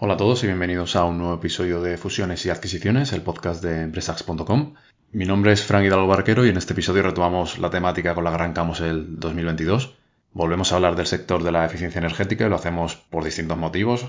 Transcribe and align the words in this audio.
Hola 0.00 0.14
a 0.14 0.16
todos 0.16 0.44
y 0.44 0.46
bienvenidos 0.46 0.94
a 0.94 1.04
un 1.04 1.18
nuevo 1.18 1.34
episodio 1.34 1.82
de 1.82 1.96
Fusiones 1.96 2.46
y 2.46 2.50
Adquisiciones, 2.50 3.12
el 3.12 3.22
podcast 3.22 3.64
de 3.64 3.82
empresax.com. 3.82 4.74
Mi 5.10 5.24
nombre 5.24 5.50
es 5.50 5.64
Frank 5.64 5.84
Hidalgo 5.84 6.06
Barquero 6.06 6.46
y 6.46 6.50
en 6.50 6.56
este 6.56 6.72
episodio 6.72 7.02
retomamos 7.02 7.58
la 7.58 7.68
temática 7.68 8.14
con 8.14 8.22
la 8.22 8.30
que 8.30 8.36
arrancamos 8.36 8.80
el 8.80 9.18
2022. 9.18 9.96
Volvemos 10.32 10.70
a 10.70 10.76
hablar 10.76 10.94
del 10.94 11.08
sector 11.08 11.42
de 11.42 11.50
la 11.50 11.66
eficiencia 11.66 11.98
energética 11.98 12.46
y 12.46 12.48
lo 12.48 12.54
hacemos 12.54 12.94
por 12.94 13.24
distintos 13.24 13.58
motivos. 13.58 14.06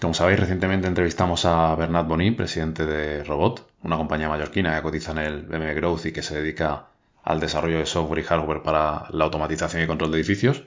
Como 0.00 0.14
sabéis, 0.14 0.40
recientemente 0.40 0.88
entrevistamos 0.88 1.44
a 1.44 1.74
Bernat 1.74 2.08
Bonin, 2.08 2.34
presidente 2.34 2.86
de 2.86 3.22
Robot, 3.22 3.68
una 3.82 3.98
compañía 3.98 4.30
mallorquina 4.30 4.74
que 4.74 4.82
cotiza 4.82 5.12
en 5.12 5.18
el 5.18 5.42
BM 5.42 5.74
Growth 5.74 6.06
y 6.06 6.12
que 6.12 6.22
se 6.22 6.40
dedica 6.40 6.86
al 7.22 7.40
desarrollo 7.40 7.76
de 7.76 7.84
software 7.84 8.20
y 8.20 8.24
hardware 8.24 8.62
para 8.62 9.04
la 9.10 9.24
automatización 9.26 9.82
y 9.82 9.86
control 9.86 10.12
de 10.12 10.16
edificios. 10.16 10.64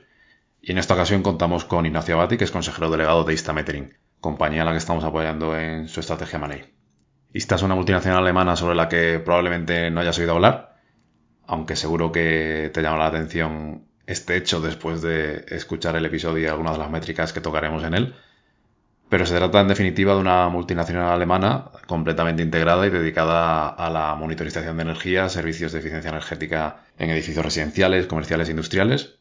Y 0.61 0.73
en 0.73 0.77
esta 0.77 0.93
ocasión 0.93 1.23
contamos 1.23 1.65
con 1.65 1.87
Ignacio 1.87 2.13
Abati, 2.13 2.37
que 2.37 2.43
es 2.43 2.51
consejero 2.51 2.91
delegado 2.91 3.23
de 3.23 3.33
Instametering 3.33 4.02
compañía 4.23 4.61
a 4.61 4.65
la 4.65 4.71
que 4.71 4.77
estamos 4.77 5.03
apoyando 5.03 5.55
en 5.59 5.89
su 5.89 5.99
estrategia 5.99 6.39
Money. 6.39 6.63
Esta 7.33 7.55
es 7.55 7.61
una 7.61 7.75
multinacional 7.75 8.19
alemana 8.19 8.55
sobre 8.55 8.73
la 8.73 8.87
que 8.87 9.19
probablemente 9.19 9.91
no 9.91 9.99
hayas 9.99 10.17
oído 10.17 10.31
hablar, 10.31 10.77
aunque 11.45 11.75
seguro 11.75 12.13
que 12.13 12.71
te 12.73 12.81
llama 12.81 12.99
la 12.99 13.07
atención 13.07 13.83
este 14.07 14.37
hecho 14.37 14.61
después 14.61 15.01
de 15.01 15.43
escuchar 15.49 15.97
el 15.97 16.05
episodio 16.05 16.45
y 16.45 16.47
algunas 16.47 16.71
de 16.71 16.79
las 16.79 16.89
métricas 16.89 17.33
que 17.33 17.41
tocaremos 17.41 17.83
en 17.83 17.95
él. 17.95 18.15
Pero 19.09 19.25
se 19.25 19.35
trata 19.35 19.59
en 19.59 19.67
definitiva 19.67 20.13
de 20.13 20.21
una 20.21 20.47
multinacional 20.47 21.11
alemana 21.11 21.71
completamente 21.85 22.43
integrada 22.43 22.87
y 22.87 22.91
dedicada 22.91 23.67
a 23.67 23.89
la 23.89 24.15
monitorización 24.15 24.77
de 24.77 24.83
energía, 24.83 25.27
servicios 25.27 25.73
de 25.73 25.79
eficiencia 25.79 26.09
energética 26.09 26.77
en 26.97 27.09
edificios 27.09 27.43
residenciales, 27.43 28.07
comerciales 28.07 28.47
e 28.47 28.51
industriales, 28.51 29.19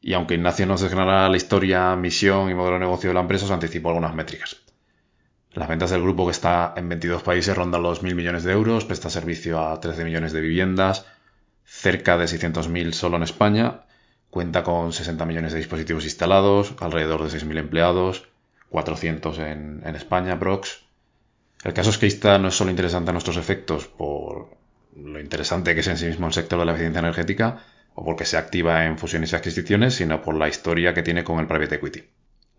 y 0.00 0.14
aunque 0.14 0.34
Ignacio 0.34 0.66
nos 0.66 0.80
desgranará 0.80 1.28
la 1.28 1.36
historia, 1.36 1.94
misión 1.96 2.50
y 2.50 2.54
modelo 2.54 2.74
de 2.74 2.80
negocio 2.80 3.10
de 3.10 3.14
la 3.14 3.20
empresa, 3.20 3.44
os 3.44 3.50
anticipo 3.50 3.88
algunas 3.88 4.14
métricas. 4.14 4.56
Las 5.52 5.68
ventas 5.68 5.90
del 5.90 6.02
grupo 6.02 6.26
que 6.26 6.32
está 6.32 6.74
en 6.76 6.88
22 6.88 7.22
países 7.22 7.56
rondan 7.56 7.82
los 7.82 8.02
1.000 8.02 8.14
millones 8.14 8.44
de 8.44 8.52
euros, 8.52 8.84
presta 8.84 9.10
servicio 9.10 9.60
a 9.60 9.80
13 9.80 10.04
millones 10.04 10.32
de 10.32 10.40
viviendas, 10.40 11.06
cerca 11.64 12.16
de 12.16 12.26
600.000 12.26 12.92
solo 12.92 13.16
en 13.16 13.24
España, 13.24 13.82
cuenta 14.30 14.62
con 14.62 14.92
60 14.92 15.26
millones 15.26 15.52
de 15.52 15.58
dispositivos 15.58 16.04
instalados, 16.04 16.74
alrededor 16.78 17.28
de 17.28 17.36
6.000 17.36 17.58
empleados, 17.58 18.28
400 18.70 19.38
en, 19.40 19.82
en 19.84 19.96
España, 19.96 20.38
Prox. 20.38 20.84
El 21.64 21.74
caso 21.74 21.90
es 21.90 21.98
que 21.98 22.06
esta 22.06 22.38
no 22.38 22.48
es 22.48 22.54
solo 22.54 22.70
interesante 22.70 23.10
a 23.10 23.12
nuestros 23.12 23.36
efectos 23.36 23.86
por 23.86 24.56
lo 24.96 25.20
interesante 25.20 25.74
que 25.74 25.80
es 25.80 25.88
en 25.88 25.98
sí 25.98 26.06
mismo 26.06 26.26
el 26.26 26.32
sector 26.32 26.58
de 26.58 26.64
la 26.64 26.72
eficiencia 26.72 27.00
energética, 27.00 27.64
o 28.00 28.04
porque 28.04 28.24
se 28.24 28.38
activa 28.38 28.86
en 28.86 28.96
fusiones 28.96 29.32
y 29.32 29.36
adquisiciones, 29.36 29.94
sino 29.94 30.22
por 30.22 30.34
la 30.34 30.48
historia 30.48 30.94
que 30.94 31.02
tiene 31.02 31.22
con 31.22 31.38
el 31.38 31.46
private 31.46 31.74
equity. 31.74 32.02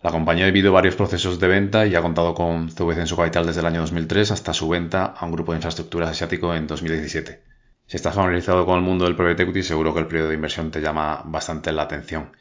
La 0.03 0.11
compañía 0.11 0.45
ha 0.45 0.52
vivido 0.52 0.72
varios 0.72 0.95
procesos 0.95 1.39
de 1.39 1.48
venta 1.48 1.88
y 1.88 1.95
ha 1.95 2.02
contado 2.02 2.36
con 2.36 2.70
CVC 2.70 3.00
en 3.00 3.08
su 3.08 3.17
capital 3.17 3.48
desde 3.48 3.61
el 3.61 3.66
año 3.66 3.81
2003 3.81 4.30
hasta 4.31 4.53
su 4.53 4.70
venta 4.70 5.06
a 5.06 5.25
un 5.25 5.31
grupo 5.31 5.52
de 5.52 5.58
infraestructuras 5.58 6.11
asiático 6.11 6.53
en 6.53 6.67
2017. 6.67 7.42
Si 7.88 7.98
estás 7.98 8.14
familiarizado 8.14 8.67
con 8.67 8.77
el 8.77 8.83
mundo 8.83 9.05
del 9.05 9.16
private 9.16 9.43
equity, 9.43 9.64
seguro 9.64 9.95
que 9.95 10.02
el 10.02 10.08
periodo 10.08 10.30
de 10.30 10.36
inversión 10.36 10.70
te 10.70 10.80
llama 10.80 11.23
bastante 11.26 11.71
la 11.71 11.83
atención. 11.83 12.36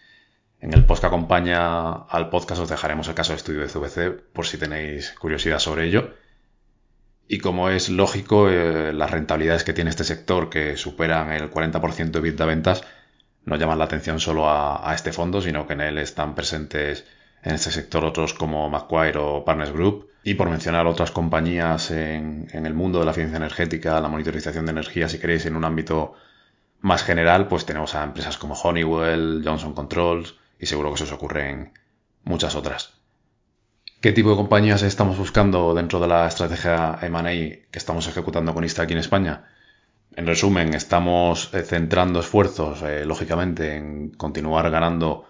En 0.60 0.74
el 0.74 0.84
post 0.84 1.00
que 1.00 1.06
acompaña 1.06 1.92
al 1.92 2.28
podcast 2.28 2.60
os 2.60 2.68
dejaremos 2.68 3.08
el 3.08 3.14
caso 3.14 3.32
de 3.32 3.38
estudio 3.38 3.60
de 3.60 3.68
CVC 3.68 4.32
por 4.34 4.46
si 4.46 4.58
tenéis 4.58 5.12
curiosidad 5.18 5.58
sobre 5.58 5.86
ello. 5.86 6.12
Y 7.32 7.38
como 7.38 7.68
es 7.70 7.90
lógico, 7.90 8.48
eh, 8.50 8.92
las 8.92 9.08
rentabilidades 9.08 9.62
que 9.62 9.72
tiene 9.72 9.90
este 9.90 10.02
sector, 10.02 10.50
que 10.50 10.76
superan 10.76 11.30
el 11.30 11.48
40% 11.48 12.10
de 12.10 12.20
vida 12.20 12.44
ventas, 12.44 12.82
no 13.44 13.54
llaman 13.54 13.78
la 13.78 13.84
atención 13.84 14.18
solo 14.18 14.50
a, 14.50 14.92
este 14.96 15.12
fondo, 15.12 15.40
sino 15.40 15.64
que 15.64 15.74
en 15.74 15.80
él 15.80 15.98
están 15.98 16.34
presentes 16.34 17.06
en 17.44 17.54
este 17.54 17.70
sector 17.70 18.04
otros 18.04 18.34
como 18.34 18.68
Macquarie 18.68 19.16
o 19.16 19.44
Partners 19.44 19.70
Group. 19.70 20.08
Y 20.24 20.34
por 20.34 20.50
mencionar 20.50 20.88
otras 20.88 21.12
compañías 21.12 21.92
en, 21.92 22.48
en 22.50 22.66
el 22.66 22.74
mundo 22.74 22.98
de 22.98 23.04
la 23.04 23.12
ciencia 23.12 23.36
energética, 23.36 24.00
la 24.00 24.08
monitorización 24.08 24.66
de 24.66 24.72
energía, 24.72 25.08
si 25.08 25.20
queréis, 25.20 25.46
en 25.46 25.54
un 25.54 25.64
ámbito 25.64 26.14
más 26.80 27.04
general, 27.04 27.46
pues 27.46 27.64
tenemos 27.64 27.94
a 27.94 28.02
empresas 28.02 28.38
como 28.38 28.54
Honeywell, 28.54 29.42
Johnson 29.44 29.72
Controls 29.74 30.34
y 30.58 30.66
seguro 30.66 30.90
que 30.90 30.98
se 30.98 31.04
os 31.04 31.12
ocurren 31.12 31.74
muchas 32.24 32.56
otras. 32.56 32.99
¿Qué 34.00 34.12
tipo 34.12 34.30
de 34.30 34.36
compañías 34.36 34.82
estamos 34.82 35.18
buscando 35.18 35.74
dentro 35.74 36.00
de 36.00 36.08
la 36.08 36.26
estrategia 36.26 36.98
M&A 37.02 37.22
que 37.70 37.78
estamos 37.78 38.08
ejecutando 38.08 38.54
con 38.54 38.64
ISTA 38.64 38.84
aquí 38.84 38.94
en 38.94 38.98
España? 38.98 39.44
En 40.16 40.26
resumen, 40.26 40.72
estamos 40.72 41.52
eh, 41.52 41.62
centrando 41.62 42.20
esfuerzos, 42.20 42.80
eh, 42.80 43.04
lógicamente, 43.04 43.76
en 43.76 44.08
continuar 44.12 44.70
ganando 44.70 45.26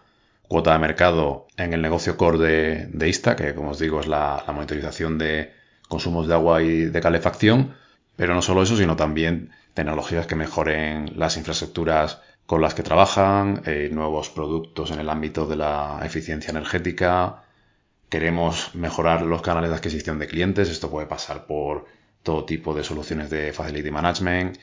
cuota 0.46 0.72
de 0.72 0.78
mercado 0.78 1.48
en 1.56 1.72
el 1.72 1.82
negocio 1.82 2.16
core 2.16 2.38
de, 2.92 3.08
ISTA, 3.08 3.34
que 3.34 3.56
como 3.56 3.70
os 3.70 3.80
digo 3.80 3.98
es 3.98 4.06
la, 4.06 4.44
monitorización 4.46 5.18
de 5.18 5.52
consumos 5.88 6.28
de 6.28 6.34
agua 6.34 6.62
y 6.62 6.84
de 6.84 7.00
calefacción, 7.00 7.74
pero 8.14 8.34
no 8.34 8.42
solo 8.42 8.62
eso, 8.62 8.76
sino 8.76 8.94
también 8.94 9.50
tecnologías 9.74 10.28
que 10.28 10.36
mejoren 10.36 11.18
las 11.18 11.36
infraestructuras 11.36 12.20
con 12.46 12.60
las 12.62 12.74
que 12.74 12.84
trabajan, 12.84 13.62
eh, 13.66 13.90
nuevos 13.92 14.30
productos 14.30 14.92
en 14.92 15.00
el 15.00 15.10
ámbito 15.10 15.46
de 15.46 15.56
la 15.56 15.98
eficiencia 16.04 16.52
energética, 16.52 17.42
Queremos 18.10 18.74
mejorar 18.74 19.22
los 19.22 19.40
canales 19.40 19.70
de 19.70 19.76
adquisición 19.76 20.18
de 20.18 20.26
clientes. 20.26 20.68
Esto 20.68 20.90
puede 20.90 21.06
pasar 21.06 21.46
por 21.46 21.86
todo 22.24 22.44
tipo 22.44 22.74
de 22.74 22.82
soluciones 22.82 23.30
de 23.30 23.52
Facility 23.52 23.92
Management, 23.92 24.58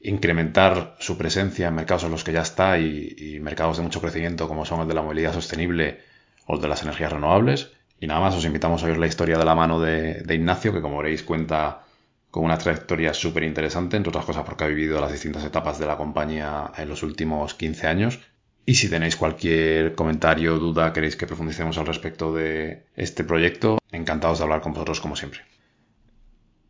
incrementar 0.00 0.96
su 0.98 1.16
presencia 1.16 1.68
en 1.68 1.74
mercados 1.76 2.02
en 2.02 2.10
los 2.10 2.24
que 2.24 2.32
ya 2.32 2.42
está 2.42 2.78
y, 2.80 3.38
mercados 3.40 3.76
de 3.76 3.84
mucho 3.84 4.00
crecimiento 4.00 4.48
como 4.48 4.66
son 4.66 4.80
el 4.80 4.88
de 4.88 4.94
la 4.94 5.02
movilidad 5.02 5.32
sostenible 5.32 6.00
o 6.46 6.56
el 6.56 6.60
de 6.60 6.66
las 6.66 6.82
energías 6.82 7.12
renovables. 7.12 7.70
Y 8.00 8.08
nada 8.08 8.20
más, 8.20 8.34
os 8.34 8.44
invitamos 8.44 8.82
a 8.82 8.86
oír 8.86 8.98
la 8.98 9.06
historia 9.06 9.38
de 9.38 9.44
la 9.44 9.54
mano 9.54 9.80
de, 9.80 10.22
de 10.22 10.34
Ignacio, 10.34 10.72
que 10.72 10.80
como 10.80 10.98
veréis 10.98 11.22
cuenta 11.22 11.84
con 12.32 12.44
una 12.44 12.58
trayectoria 12.58 13.14
súper 13.14 13.44
interesante, 13.44 13.96
entre 13.96 14.10
otras 14.10 14.24
cosas 14.24 14.44
porque 14.44 14.64
ha 14.64 14.68
vivido 14.68 15.00
las 15.00 15.12
distintas 15.12 15.44
etapas 15.44 15.78
de 15.78 15.86
la 15.86 15.96
compañía 15.96 16.72
en 16.76 16.88
los 16.88 17.04
últimos 17.04 17.54
15 17.54 17.86
años 17.86 18.18
y 18.66 18.74
si 18.74 18.88
tenéis 18.88 19.16
cualquier 19.16 19.94
comentario 19.94 20.58
duda, 20.58 20.92
queréis 20.92 21.16
que 21.16 21.26
profundicemos 21.26 21.78
al 21.78 21.86
respecto 21.86 22.34
de 22.34 22.86
este 22.96 23.24
proyecto, 23.24 23.78
encantados 23.90 24.38
de 24.38 24.44
hablar 24.44 24.60
con 24.60 24.72
vosotros 24.72 25.00
como 25.00 25.16
siempre. 25.16 25.40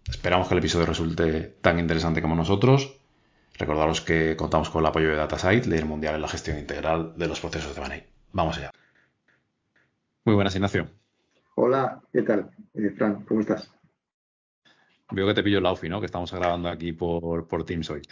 Esperamos 0.09 0.49
que 0.49 0.55
el 0.55 0.59
episodio 0.59 0.87
resulte 0.87 1.55
tan 1.61 1.79
interesante 1.79 2.23
como 2.23 2.35
nosotros. 2.35 2.97
Recordaros 3.59 4.01
que 4.01 4.37
contamos 4.37 4.71
con 4.71 4.81
el 4.81 4.87
apoyo 4.87 5.11
de 5.11 5.17
DataSite, 5.17 5.69
líder 5.69 5.85
mundial 5.85 6.15
en 6.15 6.23
la 6.23 6.29
gestión 6.29 6.59
integral 6.59 7.13
de 7.17 7.29
los 7.29 7.41
procesos 7.41 7.75
de 7.75 7.81
Money. 7.81 8.03
Vamos 8.33 8.57
allá. 8.59 8.71
Muy 10.25 10.35
buenas, 10.35 10.55
Ignacio. 10.55 10.89
Hola, 11.55 12.01
¿qué 12.13 12.23
tal? 12.23 12.51
Eh, 12.75 12.91
Fran, 12.97 13.25
¿cómo 13.25 13.41
estás? 13.41 13.71
Veo 15.11 15.27
que 15.27 15.35
te 15.35 15.43
pillo 15.43 15.59
el 15.59 15.65
Laufi, 15.65 15.89
¿no? 15.89 16.01
Que 16.01 16.07
estamos 16.07 16.33
grabando 16.33 16.69
aquí 16.69 16.93
por, 16.93 17.47
por 17.49 17.65
Teams 17.65 17.91
hoy. 17.91 18.03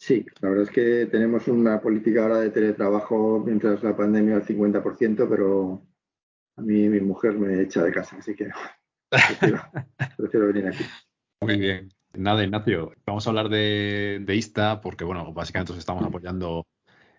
Sí, 0.00 0.24
la 0.40 0.48
verdad 0.48 0.64
es 0.64 0.70
que 0.70 1.06
tenemos 1.12 1.46
una 1.46 1.78
política 1.78 2.22
ahora 2.22 2.38
de 2.38 2.48
teletrabajo 2.48 3.42
mientras 3.44 3.82
la 3.82 3.94
pandemia 3.94 4.36
al 4.36 4.46
50%, 4.46 5.28
pero 5.28 5.86
a 6.56 6.62
mí 6.62 6.88
mi 6.88 7.00
mujer 7.00 7.34
me 7.34 7.60
echa 7.60 7.82
de 7.82 7.92
casa, 7.92 8.16
así 8.16 8.34
que 8.34 8.48
prefiero, 10.16 10.46
venir 10.54 10.68
aquí. 10.68 10.84
Muy 11.42 11.58
bien. 11.58 11.90
Nada, 12.14 12.42
Ignacio, 12.42 12.94
vamos 13.04 13.26
a 13.26 13.30
hablar 13.30 13.50
de, 13.50 14.24
ISTA 14.26 14.80
porque, 14.80 15.04
bueno, 15.04 15.34
básicamente 15.34 15.72
os 15.72 15.78
estamos 15.78 16.02
apoyando 16.02 16.66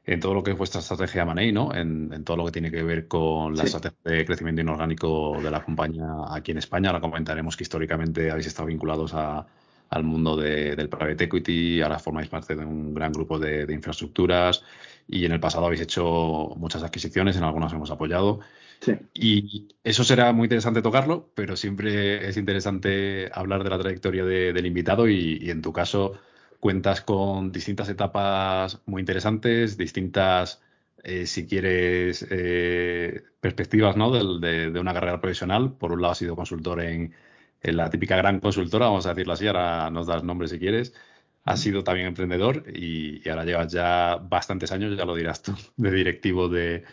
en 0.04 0.20
todo 0.20 0.34
lo 0.34 0.42
que 0.42 0.52
es 0.52 0.58
vuestra 0.58 0.82
estrategia 0.82 1.24
Money, 1.24 1.52
¿no? 1.52 1.76
En, 1.76 2.24
todo 2.24 2.38
lo 2.38 2.46
que 2.46 2.52
tiene 2.52 2.72
que 2.72 2.82
ver 2.82 3.08
con 3.08 3.56
la 3.56 3.64
estrategia 3.64 4.00
de 4.04 4.26
crecimiento 4.26 4.62
inorgánico 4.62 5.40
de 5.40 5.52
la 5.52 5.64
compañía 5.64 6.08
aquí 6.32 6.50
en 6.50 6.58
España. 6.58 6.90
Ahora 6.90 7.02
comentaremos 7.02 7.56
que 7.56 7.64
históricamente 7.64 8.32
habéis 8.32 8.48
estado 8.48 8.70
vinculados 8.70 9.14
a, 9.14 9.46
al 9.92 10.04
mundo 10.06 10.38
del 10.38 10.90
private 10.90 11.26
equity, 11.26 11.82
ahora 11.82 12.00
formáis 12.00 12.30
parte 12.30 12.56
de 12.56 12.66
un 12.66 12.94
gran 12.94 13.12
grupo 13.12 13.38
de, 13.38 13.68
infraestructuras 13.74 14.64
y 15.08 15.26
en 15.26 15.34
el 15.34 15.40
pasado 15.42 15.66
habéis 15.66 15.82
hecho 15.82 16.54
muchas 16.56 16.82
adquisiciones, 16.84 17.36
en 17.36 17.44
algunas 17.44 17.74
hemos 17.74 17.92
apoyado. 17.92 18.40
Y 19.14 19.68
eso 19.84 20.04
será 20.04 20.32
muy 20.32 20.46
interesante 20.46 20.82
tocarlo, 20.82 21.30
pero 21.36 21.56
siempre 21.58 22.28
es 22.28 22.38
interesante 22.38 23.30
hablar 23.34 23.64
de 23.64 23.70
la 23.70 23.80
trayectoria 23.80 24.24
del 24.26 24.66
invitado 24.66 25.08
y, 25.10 25.50
en 25.52 25.62
tu 25.62 25.74
caso 25.74 26.14
cuentas 26.60 27.02
con 27.02 27.52
distintas 27.52 27.90
etapas 27.90 28.82
muy 28.86 29.02
interesantes, 29.02 29.78
distintas 29.78 30.62
eh, 31.04 31.26
si 31.26 31.48
quieres, 31.48 32.26
eh, 32.30 33.24
perspectivas 33.40 33.98
¿no? 33.98 34.12
de, 34.12 34.80
una 34.80 34.94
carrera 34.94 35.20
profesional. 35.20 35.74
Por 35.74 35.92
un 35.92 36.02
lado, 36.02 36.14
has 36.14 36.20
sido 36.20 36.36
consultor 36.36 36.82
en, 36.82 37.14
la 37.64 37.90
típica 37.90 38.16
gran 38.16 38.40
consultora, 38.40 38.88
vamos 38.88 39.06
a 39.06 39.10
decirlo 39.10 39.34
así, 39.34 39.48
ahora 39.48 39.90
nos 39.90 40.08
das 40.08 40.24
nombre 40.24 40.48
si 40.48 40.60
quieres. 40.60 40.94
Has 41.44 41.60
sido 41.60 41.84
también 41.84 42.08
emprendedor 42.08 42.64
y, 42.68 43.28
ahora 43.30 43.46
llevas 43.46 43.72
ya 43.72 44.18
bastantes 44.18 44.72
años, 44.72 44.96
ya 44.98 45.06
lo 45.06 45.16
dirás 45.16 45.42
tú, 45.42 45.54
de 45.78 45.92
directivo 45.92 46.50
de, 46.50 46.84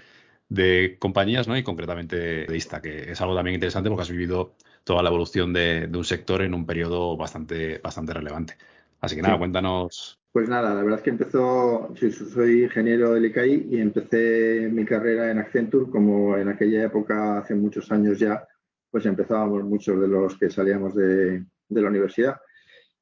compañías, 0.98 1.48
¿no? 1.48 1.56
Y 1.56 1.62
concretamente 1.62 2.16
de 2.46 2.56
ISTA, 2.56 2.80
que 2.80 3.12
es 3.12 3.20
algo 3.20 3.34
también 3.34 3.54
interesante 3.54 3.90
porque 3.90 4.02
has 4.02 4.10
vivido 4.10 4.54
toda 4.84 5.02
la 5.02 5.10
evolución 5.10 5.52
de, 5.52 5.90
un 5.92 6.04
sector 6.04 6.42
en 6.42 6.54
un 6.54 6.66
periodo 6.66 7.16
bastante, 7.16 7.78
bastante 7.78 8.14
relevante. 8.14 8.56
Así 9.00 9.16
que 9.16 9.22
nada, 9.22 9.38
cuéntanos 9.38 10.18
pues 10.38 10.48
nada, 10.48 10.74
la 10.74 10.82
verdad 10.82 10.98
es 10.98 11.02
que 11.02 11.10
empezó, 11.10 11.92
soy 12.32 12.64
ingeniero 12.64 13.14
del 13.14 13.24
ICAI 13.26 13.66
y 13.70 13.80
empecé 13.80 14.68
mi 14.70 14.84
carrera 14.84 15.30
en 15.30 15.38
Accenture 15.38 15.90
como 15.90 16.36
en 16.36 16.48
aquella 16.48 16.84
época, 16.84 17.38
hace 17.38 17.54
muchos 17.54 17.90
años 17.90 18.18
ya, 18.18 18.46
pues 18.90 19.06
empezábamos 19.06 19.64
muchos 19.64 20.00
de 20.00 20.08
los 20.08 20.36
que 20.38 20.50
salíamos 20.50 20.94
de, 20.94 21.44
la 21.68 21.88
universidad. 21.88 22.40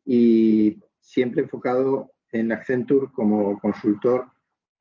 Y 0.05 0.79
siempre 1.00 1.43
enfocado 1.43 2.12
en 2.33 2.53
Accenture 2.53 3.09
como 3.12 3.59
consultor 3.61 4.27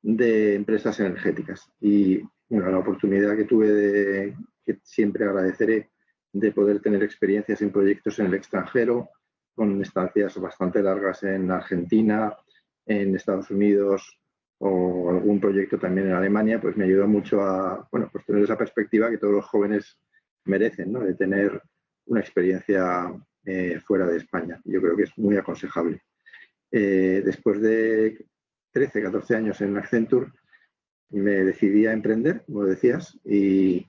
de 0.02 0.54
empresas 0.54 0.98
energéticas. 1.00 1.70
Y 1.80 2.20
bueno, 2.48 2.70
la 2.70 2.78
oportunidad 2.78 3.36
que 3.36 3.44
tuve 3.44 3.70
de, 3.70 4.36
que 4.64 4.78
siempre 4.82 5.24
agradeceré, 5.24 5.90
de 6.32 6.52
poder 6.52 6.80
tener 6.80 7.02
experiencias 7.02 7.62
en 7.62 7.70
proyectos 7.70 8.18
en 8.18 8.26
el 8.26 8.34
extranjero, 8.34 9.08
con 9.54 9.80
estancias 9.80 10.38
bastante 10.38 10.82
largas 10.82 11.22
en 11.22 11.50
Argentina, 11.50 12.36
en 12.84 13.16
Estados 13.16 13.50
Unidos 13.50 14.20
o 14.58 15.10
algún 15.10 15.40
proyecto 15.40 15.78
también 15.78 16.08
en 16.08 16.14
Alemania, 16.14 16.60
pues 16.60 16.76
me 16.76 16.84
ayudó 16.84 17.06
mucho 17.06 17.42
a 17.42 17.86
bueno, 17.90 18.08
pues 18.10 18.24
tener 18.24 18.42
esa 18.42 18.56
perspectiva 18.56 19.10
que 19.10 19.18
todos 19.18 19.34
los 19.34 19.44
jóvenes 19.46 19.98
merecen, 20.46 20.92
¿no? 20.92 21.00
de 21.00 21.14
tener 21.14 21.62
una 22.06 22.20
experiencia 22.20 23.12
eh, 23.44 23.80
fuera 23.80 24.06
de 24.06 24.16
España. 24.16 24.60
Yo 24.64 24.80
creo 24.80 24.96
que 24.96 25.04
es 25.04 25.16
muy 25.18 25.36
aconsejable. 25.36 26.02
Eh, 26.70 27.22
después 27.24 27.60
de 27.60 28.26
13, 28.72 29.02
14 29.02 29.36
años 29.36 29.60
en 29.60 29.76
Accenture, 29.76 30.32
me 31.10 31.44
decidí 31.44 31.86
a 31.86 31.92
emprender, 31.92 32.44
como 32.44 32.64
decías, 32.64 33.16
y 33.24 33.86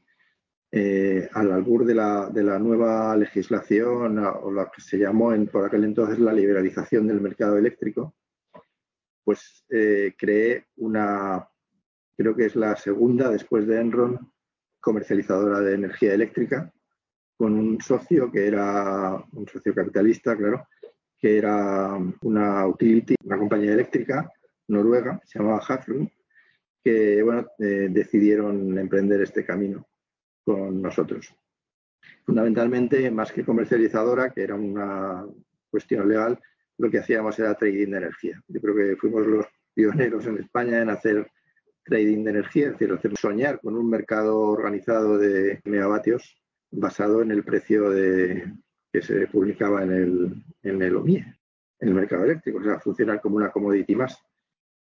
eh, 0.71 1.27
al 1.33 1.51
albur 1.51 1.85
de 1.85 1.95
la, 1.95 2.59
nueva 2.59 3.15
legislación 3.17 4.19
o 4.19 4.51
la 4.51 4.69
que 4.69 4.81
se 4.81 4.99
llamó 4.99 5.33
en, 5.33 5.47
por 5.47 5.65
aquel 5.65 5.85
entonces 5.85 6.19
la 6.19 6.33
liberalización 6.33 7.07
del 7.07 7.21
mercado 7.21 7.57
eléctrico, 7.57 8.15
pues 9.23 9.65
creé 9.67 10.67
una, 10.77 11.49
creo 12.15 12.35
que 12.35 12.45
es 12.45 12.55
la 12.55 12.75
segunda 12.75 13.29
después 13.29 13.65
de 13.67 13.79
Enron, 13.79 14.31
comercializadora 14.79 15.59
de 15.61 15.75
energía 15.75 16.13
eléctrica, 16.13 16.71
con 17.35 17.53
un 17.53 17.79
socio 17.81 18.31
que 18.31 18.47
era 18.47 19.23
un 19.31 19.47
socio 19.47 19.73
capitalista, 19.73 20.35
claro, 20.35 20.67
que 21.19 21.37
era 21.37 21.97
una 22.21 22.67
utility, 22.67 23.15
una 23.23 23.37
compañía 23.37 23.73
eléctrica 23.73 24.31
noruega, 24.67 25.21
se 25.25 25.39
llamaba 25.39 25.63
Hafslund, 25.67 26.09
que 26.83 27.21
bueno, 27.23 27.47
eh, 27.59 27.87
decidieron 27.89 28.77
emprender 28.77 29.21
este 29.21 29.45
camino 29.45 29.87
con 30.43 30.81
nosotros. 30.81 31.33
Fundamentalmente, 32.25 33.09
más 33.11 33.31
que 33.31 33.43
comercializadora, 33.43 34.31
que 34.31 34.43
era 34.43 34.55
una 34.55 35.25
cuestión 35.69 36.07
legal, 36.07 36.39
lo 36.77 36.89
que 36.89 36.99
hacíamos 36.99 37.37
era 37.39 37.55
trading 37.55 37.91
de 37.91 37.97
energía. 37.97 38.41
Yo 38.47 38.61
creo 38.61 38.75
que 38.75 38.95
fuimos 38.95 39.25
los 39.25 39.45
pioneros 39.73 40.25
en 40.27 40.37
España 40.37 40.81
en 40.81 40.89
hacer 40.89 41.29
trading 41.87 42.23
de 42.23 42.31
energía, 42.31 42.67
es 42.69 42.79
decir, 42.79 43.13
soñar 43.19 43.59
con 43.61 43.75
un 43.75 43.89
mercado 43.89 44.39
organizado 44.39 45.17
de 45.17 45.61
megavatios 45.63 46.37
basado 46.69 47.21
en 47.21 47.31
el 47.31 47.43
precio 47.43 47.89
de, 47.89 48.53
que 48.91 49.01
se 49.01 49.27
publicaba 49.27 49.83
en 49.83 49.91
el, 49.91 50.43
en 50.63 50.81
el 50.81 50.95
OMIE, 50.95 51.25
en 51.79 51.87
el 51.87 51.93
mercado 51.93 52.25
eléctrico, 52.25 52.59
o 52.59 52.63
sea, 52.63 52.79
funcionar 52.79 53.21
como 53.21 53.37
una 53.37 53.51
commodity 53.51 53.95
más. 53.95 54.21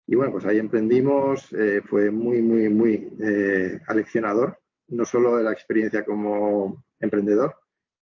Y 0.07 0.15
bueno, 0.15 0.33
pues 0.33 0.45
ahí 0.47 0.59
emprendimos, 0.59 1.53
eh, 1.53 1.83
fue 1.85 2.11
muy, 2.11 2.41
muy, 2.41 2.69
muy 2.69 3.13
eh, 3.21 3.81
aleccionador 3.87 4.59
no 4.89 5.05
solo 5.05 5.37
de 5.37 5.45
la 5.45 5.53
experiencia 5.53 6.05
como 6.05 6.85
emprendedor, 7.01 7.57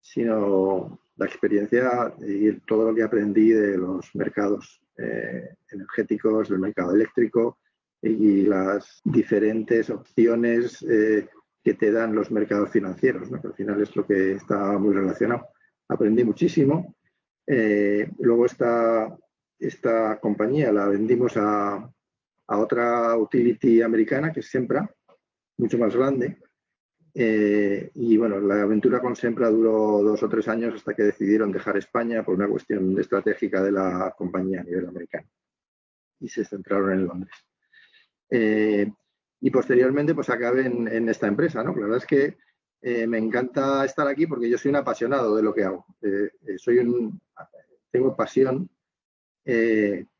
sino 0.01 0.99
la 1.15 1.25
experiencia 1.25 2.13
y 2.19 2.51
todo 2.61 2.89
lo 2.89 2.95
que 2.95 3.03
aprendí 3.03 3.51
de 3.51 3.77
los 3.77 4.13
mercados 4.15 4.81
eh, 4.97 5.55
energéticos, 5.71 6.49
del 6.49 6.59
mercado 6.59 6.93
eléctrico 6.93 7.59
y 8.03 8.43
las 8.43 9.01
diferentes 9.03 9.89
opciones 9.89 10.81
eh, 10.83 11.27
que 11.63 11.73
te 11.73 11.91
dan 11.91 12.13
los 12.13 12.29
mercados 12.31 12.69
financieros, 12.69 13.29
que 13.29 13.47
al 13.47 13.53
final 13.53 13.81
es 13.81 13.95
lo 13.95 14.05
que 14.05 14.33
está 14.33 14.77
muy 14.77 14.93
relacionado. 14.93 15.47
Aprendí 15.87 16.23
muchísimo. 16.23 16.95
Eh, 17.47 18.09
luego 18.19 18.45
esta, 18.45 19.17
esta 19.57 20.19
compañía 20.19 20.71
la 20.71 20.87
vendimos 20.87 21.37
a, 21.37 21.89
a 22.47 22.57
otra 22.59 23.17
utility 23.17 23.81
americana 23.81 24.31
que 24.31 24.41
es 24.41 24.49
Sempra, 24.49 24.89
mucho 25.57 25.77
más 25.77 25.95
grande, 25.95 26.37
eh, 27.15 27.91
y 27.93 28.17
bueno, 28.17 28.39
la 28.39 28.63
aventura 28.63 28.99
con 28.99 29.15
Sempra 29.15 29.49
duró 29.49 30.01
dos 30.01 30.23
o 30.23 30.29
tres 30.29 30.47
años 30.47 30.73
hasta 30.73 30.95
que 30.95 31.03
decidieron 31.03 31.51
dejar 31.51 31.77
España 31.77 32.23
por 32.23 32.35
una 32.35 32.47
cuestión 32.47 32.99
estratégica 32.99 33.61
de 33.61 33.71
la 33.71 34.15
compañía 34.17 34.61
a 34.61 34.63
nivel 34.63 34.87
americano 34.87 35.27
y 36.19 36.27
se 36.27 36.43
centraron 36.43 36.91
en 36.91 37.05
Londres. 37.05 37.35
Eh, 38.29 38.91
y 39.41 39.51
posteriormente 39.51 40.15
pues 40.15 40.29
acabé 40.29 40.65
en, 40.65 41.09
esta 41.09 41.27
empresa, 41.27 41.63
¿no? 41.63 41.75
La 41.75 41.81
verdad 41.81 41.97
es 41.97 42.05
que 42.05 42.37
eh, 42.81 43.07
me 43.07 43.17
encanta 43.17 43.83
estar 43.85 44.07
aquí 44.07 44.25
porque 44.27 44.49
yo 44.49 44.57
soy 44.57 44.69
un 44.69 44.77
apasionado 44.77 45.35
de 45.35 45.43
lo 45.43 45.53
que 45.53 45.63
hago. 45.63 45.85
soy 46.57 46.79
un, 46.79 47.19
tengo 47.91 48.15
pasión 48.15 48.69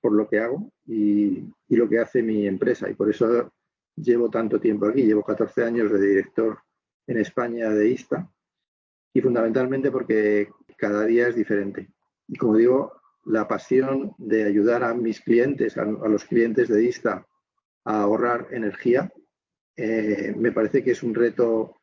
por 0.01 0.11
lo 0.11 0.27
que 0.27 0.39
hago 0.39 0.71
y 0.85 1.47
lo 1.69 1.88
que 1.88 2.00
hace 2.00 2.21
mi 2.21 2.45
empresa 2.45 2.89
y 2.89 2.94
por 2.94 3.09
eso 3.09 3.53
llevo 3.95 4.29
tanto 4.29 4.59
tiempo 4.59 4.88
aquí. 4.88 5.03
Llevo 5.03 5.23
14 5.23 5.63
años 5.63 5.91
de 5.91 6.00
director 6.00 6.59
en 7.07 7.17
España 7.17 7.69
de 7.69 7.89
ISTA 7.89 8.29
y 9.13 9.21
fundamentalmente 9.21 9.91
porque 9.91 10.50
cada 10.77 11.05
día 11.05 11.27
es 11.27 11.35
diferente. 11.35 11.89
Y 12.27 12.38
como 12.38 12.57
digo, 12.57 12.94
la 13.25 13.47
pasión 13.47 14.13
de 14.17 14.44
ayudar 14.44 14.83
a 14.83 14.94
mis 14.94 15.21
clientes, 15.21 15.77
a, 15.77 15.85
los 15.85 16.25
clientes 16.25 16.67
de 16.67 16.83
ISTA, 16.83 17.25
a 17.85 18.01
ahorrar 18.01 18.47
energía, 18.51 19.12
eh, 19.75 20.33
me 20.38 20.51
parece 20.51 20.83
que 20.83 20.91
es 20.91 21.03
un 21.03 21.15
reto 21.15 21.77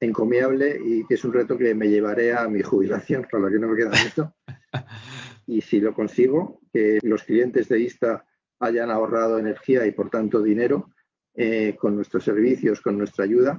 encomiable 0.00 0.78
y 0.84 1.06
que 1.06 1.14
es 1.14 1.24
un 1.24 1.32
reto 1.32 1.58
que 1.58 1.74
me 1.74 1.88
llevaré 1.88 2.32
a 2.32 2.46
mi 2.48 2.62
jubilación, 2.62 3.26
para 3.30 3.44
lo 3.44 3.50
que 3.50 3.58
no 3.58 3.68
me 3.68 3.76
queda 3.76 3.92
mucho. 4.04 4.34
Y 5.50 5.62
si 5.62 5.80
lo 5.80 5.94
consigo, 5.94 6.60
que 6.70 6.98
los 7.02 7.24
clientes 7.24 7.70
de 7.70 7.80
ISTA 7.80 8.22
hayan 8.60 8.90
ahorrado 8.90 9.38
energía 9.38 9.86
y 9.86 9.92
por 9.92 10.10
tanto 10.10 10.42
dinero 10.42 10.90
eh, 11.34 11.74
con 11.74 11.96
nuestros 11.96 12.22
servicios, 12.22 12.82
con 12.82 12.98
nuestra 12.98 13.24
ayuda, 13.24 13.58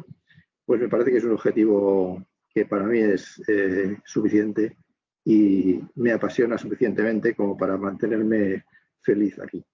pues 0.66 0.80
me 0.80 0.88
parece 0.88 1.10
que 1.10 1.18
es 1.18 1.24
un 1.24 1.32
objetivo 1.32 2.24
que 2.54 2.66
para 2.66 2.86
mí 2.86 3.00
es 3.00 3.42
eh, 3.48 3.98
suficiente 4.06 4.78
y 5.26 5.80
me 5.96 6.12
apasiona 6.12 6.60
suficientemente 6.60 7.34
como 7.34 7.58
para 7.58 7.76
mantenerme 7.76 8.66
feliz 9.02 9.40
aquí. 9.40 9.66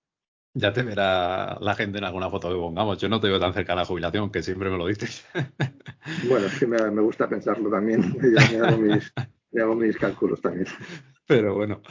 Ya 0.57 0.71
te 0.71 0.83
verá 0.83 1.57
la 1.59 1.75
gente 1.75 1.97
en 1.97 2.05
alguna 2.05 2.29
foto 2.29 2.47
que 2.47 2.55
pongamos. 2.55 2.97
Yo 2.97 3.09
no 3.09 3.19
te 3.19 3.27
veo 3.27 3.39
tan 3.41 3.53
cerca 3.53 3.74
de 3.74 3.79
la 3.79 3.85
jubilación, 3.85 4.31
que 4.31 4.41
siempre 4.41 4.69
me 4.69 4.77
lo 4.77 4.88
dices. 4.88 5.25
Bueno, 6.29 6.45
es 6.45 6.59
que 6.59 6.67
me, 6.67 7.01
gusta 7.01 7.27
pensarlo 7.27 7.69
también. 7.69 8.01
Ya 8.38 8.51
me 9.53 9.62
hago, 9.62 9.75
mis, 9.75 9.97
cálculos 9.97 10.39
también. 10.39 10.67
Pero 11.27 11.55
bueno, 11.55 11.81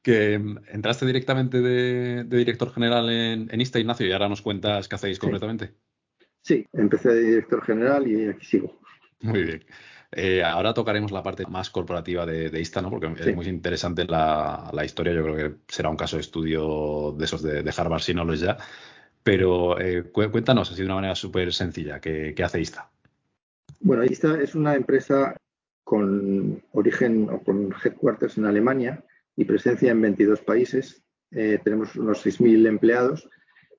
que 0.00 0.34
entraste 0.34 1.06
directamente 1.06 1.60
de, 1.60 2.24
director 2.24 2.72
general 2.72 3.10
en, 3.10 3.48
en, 3.50 3.60
Ista, 3.60 3.80
Ignacio, 3.80 4.06
y 4.06 4.12
ahora 4.12 4.28
nos 4.28 4.42
cuentas 4.42 4.88
qué 4.88 4.94
hacéis 4.94 5.18
concretamente. 5.18 5.74
Sí, 6.42 6.66
empecé 6.72 7.08
de 7.10 7.22
director 7.22 7.62
general 7.64 8.06
y 8.06 8.28
aquí 8.28 8.46
sigo. 8.46 8.78
Muy 9.20 9.42
bien. 9.42 9.64
Eh, 10.16 10.44
ahora 10.44 10.72
tocaremos 10.72 11.10
la 11.10 11.24
parte 11.24 11.44
más 11.46 11.70
corporativa 11.70 12.24
de, 12.24 12.60
ISTA, 12.60 12.80
¿no? 12.80 12.90
Porque 12.90 13.12
es 13.18 13.34
muy 13.34 13.48
interesante 13.48 14.04
la, 14.04 14.70
historia. 14.84 15.12
Yo 15.12 15.24
creo 15.24 15.36
que 15.36 15.56
será 15.66 15.88
un 15.88 15.96
caso 15.96 16.16
de 16.16 16.20
estudio 16.20 17.14
de 17.18 17.24
esos 17.24 17.42
de, 17.42 17.74
Harvard, 17.76 18.00
si 18.00 18.14
no 18.14 18.24
lo 18.24 18.32
es 18.32 18.40
ya. 18.40 18.56
Pero 19.24 19.80
eh, 19.80 20.04
cuéntanos 20.12 20.70
así 20.70 20.82
de 20.82 20.86
una 20.86 20.96
manera 20.96 21.14
súper 21.14 21.52
sencilla, 21.52 22.00
¿qué, 22.00 22.34
hace 22.44 22.60
ISTA? 22.60 22.90
Bueno, 23.80 24.04
ISTA 24.04 24.40
es 24.40 24.54
una 24.54 24.74
empresa 24.74 25.36
con 25.82 26.62
origen 26.72 27.28
o 27.30 27.42
con 27.42 27.74
headquarters 27.84 28.38
en 28.38 28.46
Alemania 28.46 29.02
y 29.36 29.44
presencia 29.44 29.90
en 29.90 30.00
22 30.00 30.40
países. 30.40 31.02
Eh, 31.32 31.58
tenemos 31.64 31.96
unos 31.96 32.24
6.000 32.24 32.68
empleados 32.68 33.28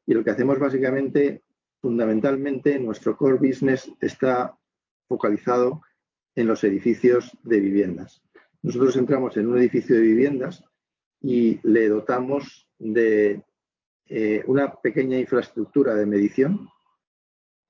y 0.06 0.14
lo 0.14 0.24
que 0.24 0.32
hacemos 0.32 0.60
básicamente 0.60 1.44
fundamentalmente 1.80 2.78
nuestro 2.80 3.16
core 3.16 3.38
business 3.38 3.90
está 4.02 4.58
focalizado 5.08 5.82
en 6.36 6.48
los 6.48 6.64
edificios 6.64 7.38
de 7.44 7.60
viviendas. 7.60 8.22
Nosotros 8.62 8.96
entramos 8.98 9.38
en 9.38 9.48
un 9.48 9.58
edificio 9.58 9.96
de 9.96 10.02
viviendas 10.02 10.64
y 11.22 11.60
le 11.64 11.88
dotamos 11.88 12.68
de 12.78 13.44
eh, 14.08 14.44
una 14.48 14.74
pequeña 14.76 15.18
infraestructura 15.18 15.96
de 15.96 16.06
medición 16.06 16.68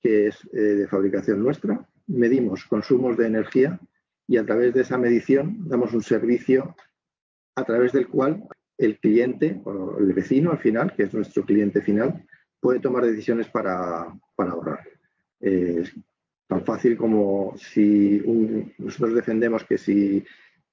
que 0.02 0.28
es 0.28 0.48
eh, 0.54 0.60
de 0.60 0.88
fabricación 0.88 1.42
nuestra, 1.42 1.88
medimos 2.08 2.66
consumos 2.66 3.18
de 3.18 3.28
energía 3.28 3.80
y 4.28 4.38
a 4.38 4.46
través 4.46 4.74
de 4.74 4.82
esa 4.82 4.98
medición 4.98 5.68
damos 5.68 5.94
un 5.94 6.04
servicio 6.04 6.76
a 7.56 7.64
través 7.64 7.92
del 7.92 8.08
cual 8.08 8.48
el 8.78 9.00
cliente 9.00 9.62
o 9.64 9.98
el 9.98 10.14
vecino 10.14 10.52
al 10.52 10.60
final, 10.60 10.94
que 10.96 11.04
es 11.04 11.14
nuestro 11.14 11.44
cliente 11.44 11.82
final, 11.82 12.26
puede 12.60 12.80
tomar 12.80 13.06
decisiones 13.06 13.48
para, 13.50 14.14
ahorrar. 14.38 14.88
es 15.40 15.96
tan 16.48 16.64
fácil 16.64 16.98
como 16.98 17.54
si 17.58 18.22
nosotros 18.78 19.16
defendemos 19.16 19.64
que 19.64 19.78
si 19.78 20.24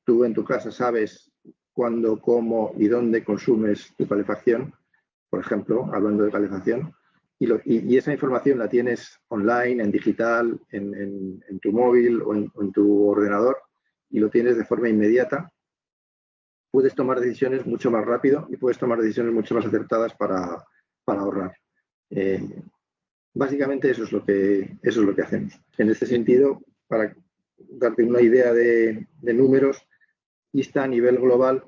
tú 0.04 0.24
en 0.24 0.34
tu 0.34 0.44
casa 0.44 0.70
sabes 0.70 1.30
cuándo, 1.72 2.20
cómo 2.20 2.74
y 2.76 2.88
dónde 2.88 3.24
consumes 3.24 3.94
tu 3.96 4.06
calefacción, 4.06 4.74
por 5.30 5.40
ejemplo, 5.40 5.88
hablando 5.92 6.24
de 6.24 6.30
calefacción, 6.30 6.94
y, 7.38 7.96
esa 7.96 8.12
información 8.12 8.58
la 8.58 8.68
tienes 8.68 9.18
online, 9.28 9.82
en 9.82 9.90
digital, 9.90 10.60
en, 10.70 11.60
tu 11.60 11.72
móvil 11.72 12.22
o 12.22 12.34
en, 12.34 12.72
tu 12.72 13.08
ordenador, 13.08 13.56
y 14.10 14.20
lo 14.20 14.30
tienes 14.30 14.56
de 14.56 14.64
forma 14.64 14.88
inmediata, 14.88 15.50
puedes 16.70 16.94
tomar 16.94 17.18
decisiones 17.18 17.66
mucho 17.66 17.90
más 17.90 18.04
rápido 18.04 18.46
y 18.48 18.56
puedes 18.56 18.78
tomar 18.78 19.00
decisiones 19.00 19.32
mucho 19.32 19.54
más 19.56 19.66
acertadas 19.66 20.14
para, 20.14 20.64
ahorrar. 21.06 21.56
Eh, 22.10 22.62
básicamente 23.34 23.90
eso 23.90 24.04
es, 24.04 24.12
lo 24.12 24.24
que, 24.24 24.78
eso 24.82 25.00
es 25.00 25.06
lo 25.06 25.14
que 25.14 25.22
hacemos. 25.22 25.58
En 25.78 25.90
este 25.90 26.06
sentido, 26.06 26.62
para 26.86 27.14
darte 27.58 28.04
una 28.04 28.20
idea 28.20 28.52
de, 28.52 29.06
números, 29.22 29.86
ISTA 30.52 30.84
a 30.84 30.88
nivel 30.88 31.18
global 31.18 31.64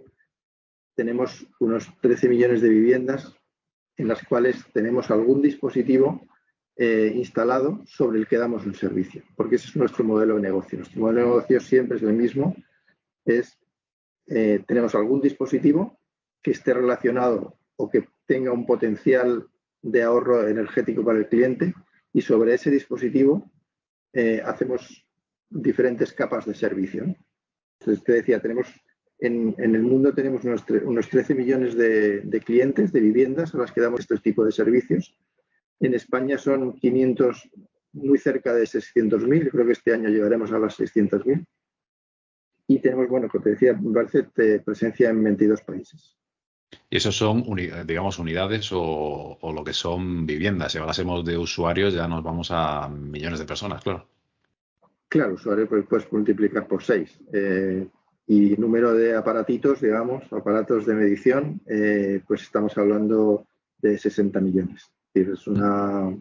tenemos 0.94 1.47
unos 1.59 1.88
13 2.00 2.28
millones 2.28 2.61
de 2.61 2.68
viviendas 2.68 3.35
en 3.97 4.09
las 4.09 4.23
cuales 4.25 4.64
tenemos 4.73 5.11
algún 5.11 5.42
dispositivo 5.42 6.21
eh, 6.76 7.12
instalado 7.14 7.80
sobre 7.87 8.18
el 8.18 8.26
que 8.26 8.37
damos 8.37 8.66
un 8.66 8.75
servicio, 8.75 9.23
porque 9.37 9.56
ese 9.56 9.68
es 9.68 9.76
nuestro 9.76 10.04
modelo 10.04 10.37
de 10.37 10.42
negocio. 10.42 10.78
Nuestro 10.78 11.00
modelo 11.00 11.21
de 11.21 11.26
negocio 11.26 11.61
siempre 11.61 11.97
es 11.97 12.02
el 12.02 12.12
mismo, 12.12 12.54
es 13.25 13.59
eh, 14.26 14.62
tenemos 14.66 14.94
algún 14.94 15.21
dispositivo 15.21 15.99
que 16.42 16.52
esté 16.52 16.75
relacionado 16.75 17.59
o 17.76 17.90
que 17.90 18.09
tenga 18.26 18.52
un 18.52 18.66
potencial 18.66 19.49
de 19.85 20.03
ahorro 20.03 20.49
energético 20.49 21.05
para 21.05 21.19
el 21.19 21.29
cliente 21.29 21.75
y 22.12 22.23
sobre 22.23 22.55
ese 22.55 22.71
dispositivo 22.71 23.50
eh, 24.12 24.41
hacemos 24.45 25.07
diferentes 25.50 26.12
capas 26.12 26.47
de 26.47 26.55
servicio. 26.55 27.14
Te 27.79 28.12
decía, 28.12 28.41
tenemos 28.41 28.67
en, 29.19 29.55
el 29.59 29.83
mundo 29.83 30.14
tenemos 30.14 30.43
unos, 30.45 31.09
13 31.09 31.35
millones 31.35 31.76
de, 31.76 32.43
clientes 32.45 32.93
de 32.93 33.00
viviendas 33.00 33.55
a 33.55 33.59
las 33.59 33.73
que 33.73 33.81
damos 33.81 34.00
este 34.00 34.17
tipo 34.19 34.45
de 34.45 34.53
servicios. 34.53 35.17
En 35.81 35.95
España 35.95 36.38
son 36.38 36.75
500, 36.75 37.50
muy 37.93 38.19
cerca 38.19 38.55
de 38.55 38.64
600.000. 38.64 39.50
Creo 39.50 39.67
que 39.67 39.73
este 39.73 39.93
año 39.93 40.09
llegaremos 40.09 40.50
a 40.53 40.59
las 40.59 40.79
600.000. 40.79 41.45
Y 42.69 42.79
tenemos, 42.81 43.09
bueno, 43.09 43.29
como 43.29 43.45
te 43.45 43.50
decía, 43.50 43.79
presencia 44.64 45.11
en 45.11 45.23
22 45.23 45.61
países. 45.62 46.17
Y 46.90 46.97
esos 46.97 47.16
son, 47.16 47.44
digamos, 47.87 48.18
unidades 48.18 48.71
o, 48.73 49.38
lo 49.42 49.64
que 49.64 49.73
son 49.73 50.26
viviendas. 50.26 50.73
Si 50.73 50.78
hablásemos 50.78 51.25
de 51.25 51.38
usuarios, 51.38 51.94
ya 51.94 52.06
nos 52.09 52.23
vamos 52.23 52.49
a 52.50 52.88
millones 52.88 53.38
de 53.38 53.44
personas, 53.44 53.83
claro. 53.83 54.06
Claro, 55.09 55.35
usuarios 55.35 55.68
pues, 55.68 55.87
puedes 55.87 56.12
multiplicar 56.12 56.66
por 56.66 56.83
6. 56.83 57.21
Y 58.26 58.56
número 58.56 58.94
de 58.94 59.14
aparatitos, 59.14 59.80
digamos, 59.80 60.25
aparatos 60.33 60.87
de 60.87 60.94
medición, 60.94 61.61
eh, 61.66 62.23
pues 62.26 62.42
estamos 62.42 62.76
hablando 62.78 63.47
de 63.78 63.99
60 63.99 64.40
millones. 64.40 64.90
Es 65.12 65.47
una 65.47 66.16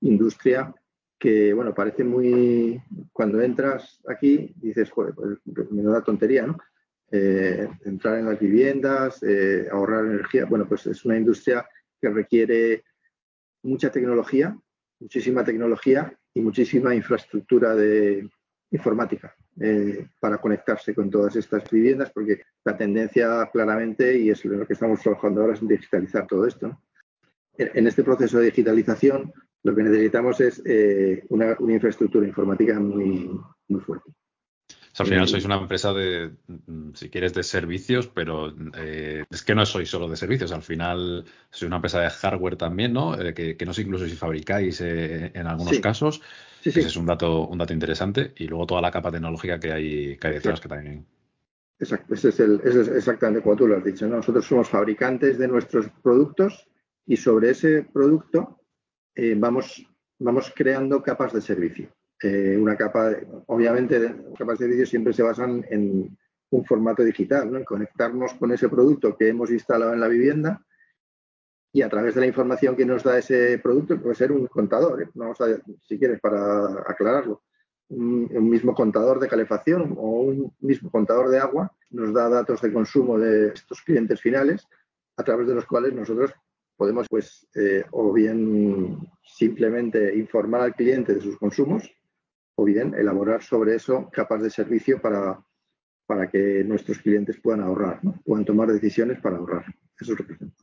industria 0.00 0.72
que, 1.18 1.52
bueno, 1.52 1.74
parece 1.74 2.04
muy... 2.04 2.80
Cuando 3.12 3.40
entras 3.40 4.00
aquí, 4.08 4.54
dices, 4.56 4.90
joder, 4.90 5.14
pues 5.14 5.38
da 5.44 6.04
tontería, 6.04 6.46
¿no? 6.46 6.58
Eh, 7.10 7.68
entrar 7.84 8.18
en 8.18 8.26
las 8.26 8.38
viviendas, 8.38 9.22
eh, 9.22 9.66
ahorrar 9.70 10.04
energía. 10.04 10.44
Bueno, 10.44 10.66
pues 10.68 10.86
es 10.86 11.04
una 11.04 11.16
industria 11.16 11.66
que 12.00 12.10
requiere 12.10 12.84
mucha 13.62 13.90
tecnología, 13.90 14.56
muchísima 15.00 15.44
tecnología 15.44 16.12
y 16.34 16.40
muchísima 16.40 16.94
infraestructura 16.94 17.74
de 17.74 18.28
informática. 18.70 19.34
Eh, 19.60 20.06
para 20.20 20.38
conectarse 20.38 20.94
con 20.94 21.10
todas 21.10 21.34
estas 21.34 21.68
viviendas, 21.68 22.12
porque 22.12 22.42
la 22.64 22.76
tendencia 22.76 23.48
claramente, 23.52 24.16
y 24.16 24.30
es 24.30 24.44
lo 24.44 24.64
que 24.64 24.74
estamos 24.74 25.00
trabajando 25.00 25.40
ahora, 25.40 25.54
es 25.54 25.66
digitalizar 25.66 26.28
todo 26.28 26.46
esto. 26.46 26.80
En 27.56 27.88
este 27.88 28.04
proceso 28.04 28.38
de 28.38 28.46
digitalización, 28.46 29.32
lo 29.64 29.74
que 29.74 29.82
necesitamos 29.82 30.40
es 30.40 30.62
eh, 30.64 31.24
una, 31.30 31.56
infraestructura 31.58 32.24
informática 32.24 32.78
muy, 32.78 33.28
muy 33.66 33.80
fuerte. 33.80 34.12
Al 35.00 35.06
final 35.06 35.28
sois 35.28 35.44
una 35.44 35.56
empresa 35.56 35.92
de, 35.92 36.32
si 36.94 37.10
quieres, 37.10 37.34
de 37.34 37.42
servicios, 37.42 38.08
pero 38.08 38.54
eh, 38.76 39.24
es 39.30 39.42
que 39.42 39.54
no 39.54 39.64
sois 39.66 39.88
solo 39.88 40.08
de 40.08 40.16
servicios. 40.16 40.52
Al 40.52 40.62
final 40.62 41.24
sois 41.50 41.66
una 41.66 41.76
empresa 41.76 42.00
de 42.00 42.10
hardware 42.10 42.56
también, 42.56 42.92
¿no? 42.92 43.16
que, 43.34 43.56
no 43.66 43.72
sé 43.72 43.82
incluso 43.82 44.06
si 44.06 44.16
fabricáis 44.16 44.80
en 44.80 45.46
algunos 45.46 45.78
casos. 45.80 46.20
Ese 46.64 46.80
es 46.80 46.96
un 46.96 47.06
dato, 47.06 47.46
un 47.46 47.58
dato 47.58 47.72
interesante. 47.72 48.32
Y 48.36 48.46
luego 48.46 48.66
toda 48.66 48.80
la 48.80 48.90
capa 48.90 49.10
tecnológica 49.10 49.60
que 49.60 49.72
hay, 49.72 50.16
que 50.16 50.26
hay 50.26 50.34
detrás 50.34 50.60
que 50.60 50.68
también. 50.68 51.06
Exacto, 51.80 52.14
ese 52.14 52.30
es, 52.30 52.40
el, 52.40 52.60
ese 52.64 52.80
es 52.80 52.88
exactamente 52.88 53.40
como 53.40 53.56
tú 53.56 53.66
lo 53.66 53.76
has 53.76 53.84
dicho. 53.84 54.06
Nosotros 54.08 54.44
somos 54.44 54.68
fabricantes 54.68 55.38
de 55.38 55.46
nuestros 55.46 55.88
productos 56.02 56.68
y 57.06 57.16
sobre 57.16 57.50
ese 57.50 57.84
producto 57.84 58.62
eh, 59.14 59.34
vamos, 59.36 59.86
vamos 60.18 60.52
creando 60.54 61.02
capas 61.02 61.32
de 61.32 61.40
servicio. 61.40 61.88
Eh, 62.22 62.56
una 62.58 62.76
capa, 62.76 63.12
obviamente, 63.46 64.14
capas 64.36 64.58
de 64.58 64.64
servicio 64.64 64.86
siempre 64.86 65.12
se 65.12 65.22
basan 65.22 65.64
en 65.70 66.16
un 66.50 66.64
formato 66.64 67.04
digital, 67.04 67.54
en 67.54 67.64
conectarnos 67.64 68.34
con 68.34 68.52
ese 68.52 68.68
producto 68.68 69.16
que 69.16 69.28
hemos 69.28 69.50
instalado 69.50 69.92
en 69.92 70.00
la 70.00 70.08
vivienda 70.08 70.62
y 71.72 71.82
a 71.82 71.88
través 71.88 72.14
de 72.14 72.22
la 72.22 72.26
información 72.26 72.74
que 72.74 72.86
nos 72.86 73.04
da 73.04 73.18
ese 73.18 73.58
producto, 73.58 74.00
puede 74.00 74.14
ser 74.14 74.32
un 74.32 74.46
contador, 74.46 75.02
¿eh? 75.02 75.10
vamos 75.14 75.40
a, 75.40 75.46
si 75.82 75.98
quieres, 75.98 76.18
para 76.20 76.80
aclararlo, 76.86 77.42
un, 77.90 78.48
mismo 78.48 78.74
contador 78.74 79.20
de 79.20 79.28
calefacción 79.28 79.94
o 79.96 80.20
un 80.22 80.54
mismo 80.60 80.90
contador 80.90 81.28
de 81.28 81.38
agua 81.38 81.72
nos 81.90 82.12
da 82.12 82.28
datos 82.28 82.60
de 82.62 82.72
consumo 82.72 83.18
de 83.18 83.48
estos 83.48 83.80
clientes 83.82 84.20
finales, 84.20 84.66
a 85.16 85.24
través 85.24 85.46
de 85.46 85.54
los 85.54 85.66
cuales 85.66 85.92
nosotros 85.94 86.32
podemos, 86.76 87.06
pues, 87.08 87.46
eh, 87.54 87.84
o 87.90 88.12
bien 88.12 88.98
simplemente 89.24 90.14
informar 90.16 90.60
al 90.60 90.74
cliente 90.74 91.14
de 91.14 91.20
sus 91.20 91.38
consumos, 91.38 91.90
o 92.58 92.64
bien 92.64 92.94
elaborar 92.94 93.42
sobre 93.42 93.76
eso 93.76 94.10
capas 94.12 94.42
de 94.42 94.50
servicio 94.50 95.00
para, 95.00 95.40
para 96.06 96.28
que 96.28 96.64
nuestros 96.64 96.98
clientes 96.98 97.38
puedan 97.40 97.60
ahorrar, 97.60 98.00
puedan 98.24 98.44
tomar 98.44 98.68
decisiones 98.68 99.20
para 99.20 99.36
ahorrar. 99.36 99.64
Eso 100.00 100.12
es 100.12 100.18
lo 100.20 100.26
que 100.26 100.32
hacemos 100.32 100.54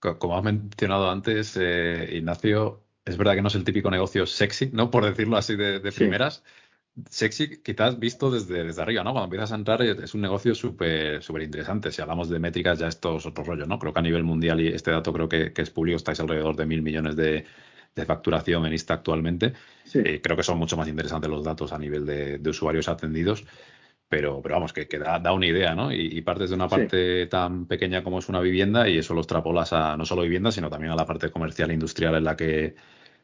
como 0.00 0.36
has 0.36 0.44
mencionado 0.44 1.10
antes, 1.10 1.56
eh, 1.60 2.08
Ignacio, 2.12 2.82
es 3.04 3.16
verdad 3.16 3.34
que 3.34 3.42
no 3.42 3.48
es 3.48 3.54
el 3.54 3.64
típico 3.64 3.90
negocio 3.90 4.26
sexy, 4.26 4.70
¿no? 4.72 4.90
Por 4.90 5.04
decirlo 5.04 5.36
así 5.36 5.56
de, 5.56 5.80
primeras. 5.92 6.42
Sexy, 7.08 7.62
quizás 7.62 7.98
visto 7.98 8.30
desde, 8.30 8.64
desde 8.64 8.82
arriba, 8.82 9.04
¿no? 9.04 9.12
Cuando 9.12 9.26
empiezas 9.26 9.52
a 9.52 9.56
entrar 9.56 9.82
es 9.82 10.14
un 10.14 10.20
negocio 10.20 10.54
súper 10.54 11.22
súper 11.22 11.42
interesante. 11.42 11.92
Si 11.92 12.02
hablamos 12.02 12.28
de 12.28 12.38
métricas, 12.38 12.78
ya 12.78 12.88
esto 12.88 13.16
es 13.16 13.26
otro 13.26 13.44
rollo, 13.44 13.66
¿no? 13.66 13.78
Creo 13.78 13.92
que 13.92 14.00
a 14.00 14.02
nivel 14.02 14.24
mundial, 14.24 14.60
y 14.60 14.68
este 14.68 14.90
dato 14.90 15.12
creo 15.12 15.28
que, 15.28 15.52
es 15.54 15.70
público, 15.70 15.96
estáis 15.96 16.20
alrededor 16.20 16.56
de 16.56 16.66
mil 16.66 16.82
millones 16.82 17.16
de, 17.16 17.44
facturación 18.06 18.64
en 18.66 18.72
ISTA 18.72 18.94
actualmente. 18.94 19.52
Eh, 19.94 20.20
creo 20.22 20.36
que 20.36 20.42
son 20.42 20.58
mucho 20.58 20.76
más 20.76 20.88
interesantes 20.88 21.30
los 21.30 21.44
datos 21.44 21.72
a 21.72 21.78
nivel 21.78 22.06
de 22.06 22.50
usuarios 22.50 22.88
atendidos 22.88 23.44
pero, 24.10 24.42
pero 24.42 24.56
vamos, 24.56 24.72
que, 24.72 24.88
que 24.88 24.98
da, 24.98 25.20
da, 25.20 25.32
una 25.32 25.46
idea, 25.46 25.76
¿no? 25.76 25.92
Y, 25.92 26.20
partes 26.22 26.50
de 26.50 26.56
una 26.56 26.68
parte 26.68 27.28
tan 27.28 27.66
pequeña 27.66 28.02
como 28.02 28.18
es 28.18 28.28
una 28.28 28.40
vivienda 28.40 28.88
y 28.88 28.98
eso 28.98 29.14
lo 29.14 29.20
extrapolas 29.20 29.72
a 29.72 29.96
no 29.96 30.04
solo 30.04 30.22
vivienda, 30.22 30.50
sino 30.50 30.68
también 30.68 30.92
a 30.92 30.96
la 30.96 31.06
parte 31.06 31.30
comercial 31.30 31.70
e 31.70 31.74
industrial 31.74 32.16
en 32.16 32.24
la 32.24 32.36
que, 32.36 32.74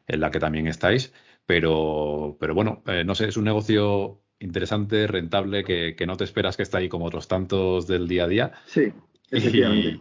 en 0.07 0.19
la 0.21 0.31
que 0.31 0.39
también 0.39 0.65
estáis. 0.65 1.11
Pero, 1.45 2.37
pero 2.39 2.55
bueno, 2.55 2.83
eh, 2.87 3.03
no 3.03 3.15
sé, 3.15 3.27
es 3.27 3.35
un 3.35 3.43
negocio 3.43 4.21
interesante, 4.39 5.07
rentable, 5.07 5.65
que, 5.65 5.93
que, 5.97 6.07
no 6.07 6.15
te 6.15 6.23
esperas 6.23 6.55
que 6.55 6.63
esté 6.63 6.77
ahí 6.77 6.87
como 6.87 7.05
otros 7.05 7.27
tantos 7.27 7.85
del 7.85 8.07
día 8.07 8.23
a 8.23 8.27
día. 8.29 8.51
Sí, 8.65 8.93
efectivamente. 9.29 9.99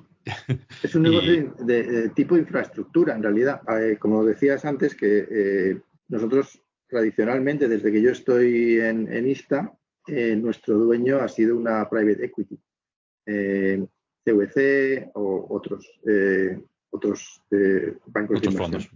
Es 0.82 0.94
un 0.94 1.02
negocio 1.02 1.54
de, 1.58 2.10
tipo 2.10 2.36
infraestructura, 2.36 3.14
en 3.14 3.22
realidad. 3.22 3.60
Eh, 3.80 3.96
como 3.98 4.24
decías 4.24 4.64
antes, 4.64 4.94
que 4.94 5.26
eh, 5.30 5.80
nosotros 6.08 6.60
tradicionalmente, 6.88 7.68
desde 7.68 7.92
que 7.92 8.02
yo 8.02 8.10
estoy 8.10 8.80
en, 8.80 9.12
en 9.12 9.28
ISTA, 9.28 9.72
eh, 10.08 10.36
nuestro 10.36 10.78
dueño 10.78 11.18
ha 11.18 11.28
sido 11.28 11.56
una 11.56 11.88
private 11.88 12.26
equity, 12.26 12.58
CVC 14.24 15.10
o 15.14 15.46
otros, 15.50 16.00
otros 16.90 17.42
bancos 18.06 18.40
de 18.40 18.50
fondos. 18.52 18.88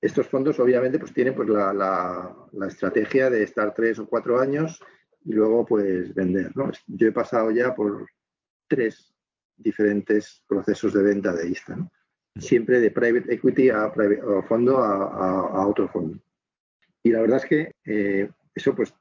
estos 0.00 0.26
fondos 0.26 0.58
obviamente 0.58 0.98
pues 0.98 1.12
tienen 1.12 1.34
pues 1.34 1.50
la, 1.50 1.74
la, 1.74 2.66
estrategia 2.66 3.28
de 3.28 3.42
estar 3.42 3.74
tres 3.74 3.98
o 3.98 4.06
cuatro 4.06 4.40
años 4.40 4.80
y 5.22 5.32
luego 5.32 5.66
pues 5.66 6.14
vender. 6.14 6.50
Yo 6.86 7.08
he 7.08 7.12
pasado 7.12 7.50
ya 7.50 7.74
por 7.74 8.06
tres 8.68 9.17
diferentes 9.58 10.42
procesos 10.46 10.92
de 10.92 11.02
venta 11.02 11.32
de 11.32 11.48
ISTA. 11.48 11.76
siempre 12.36 12.80
de 12.80 12.92
private 12.92 13.34
equity 13.34 13.68
a, 13.68 13.90
fondo 14.46 14.78
a, 14.78 15.66
otro 15.66 15.88
fondo. 15.88 16.18
Y 17.02 17.10
la 17.10 17.20
verdad 17.20 17.38
es 17.38 17.46
que 17.46 17.72
eh, 17.84 18.30
eso 18.54 18.74
pues 18.74 18.94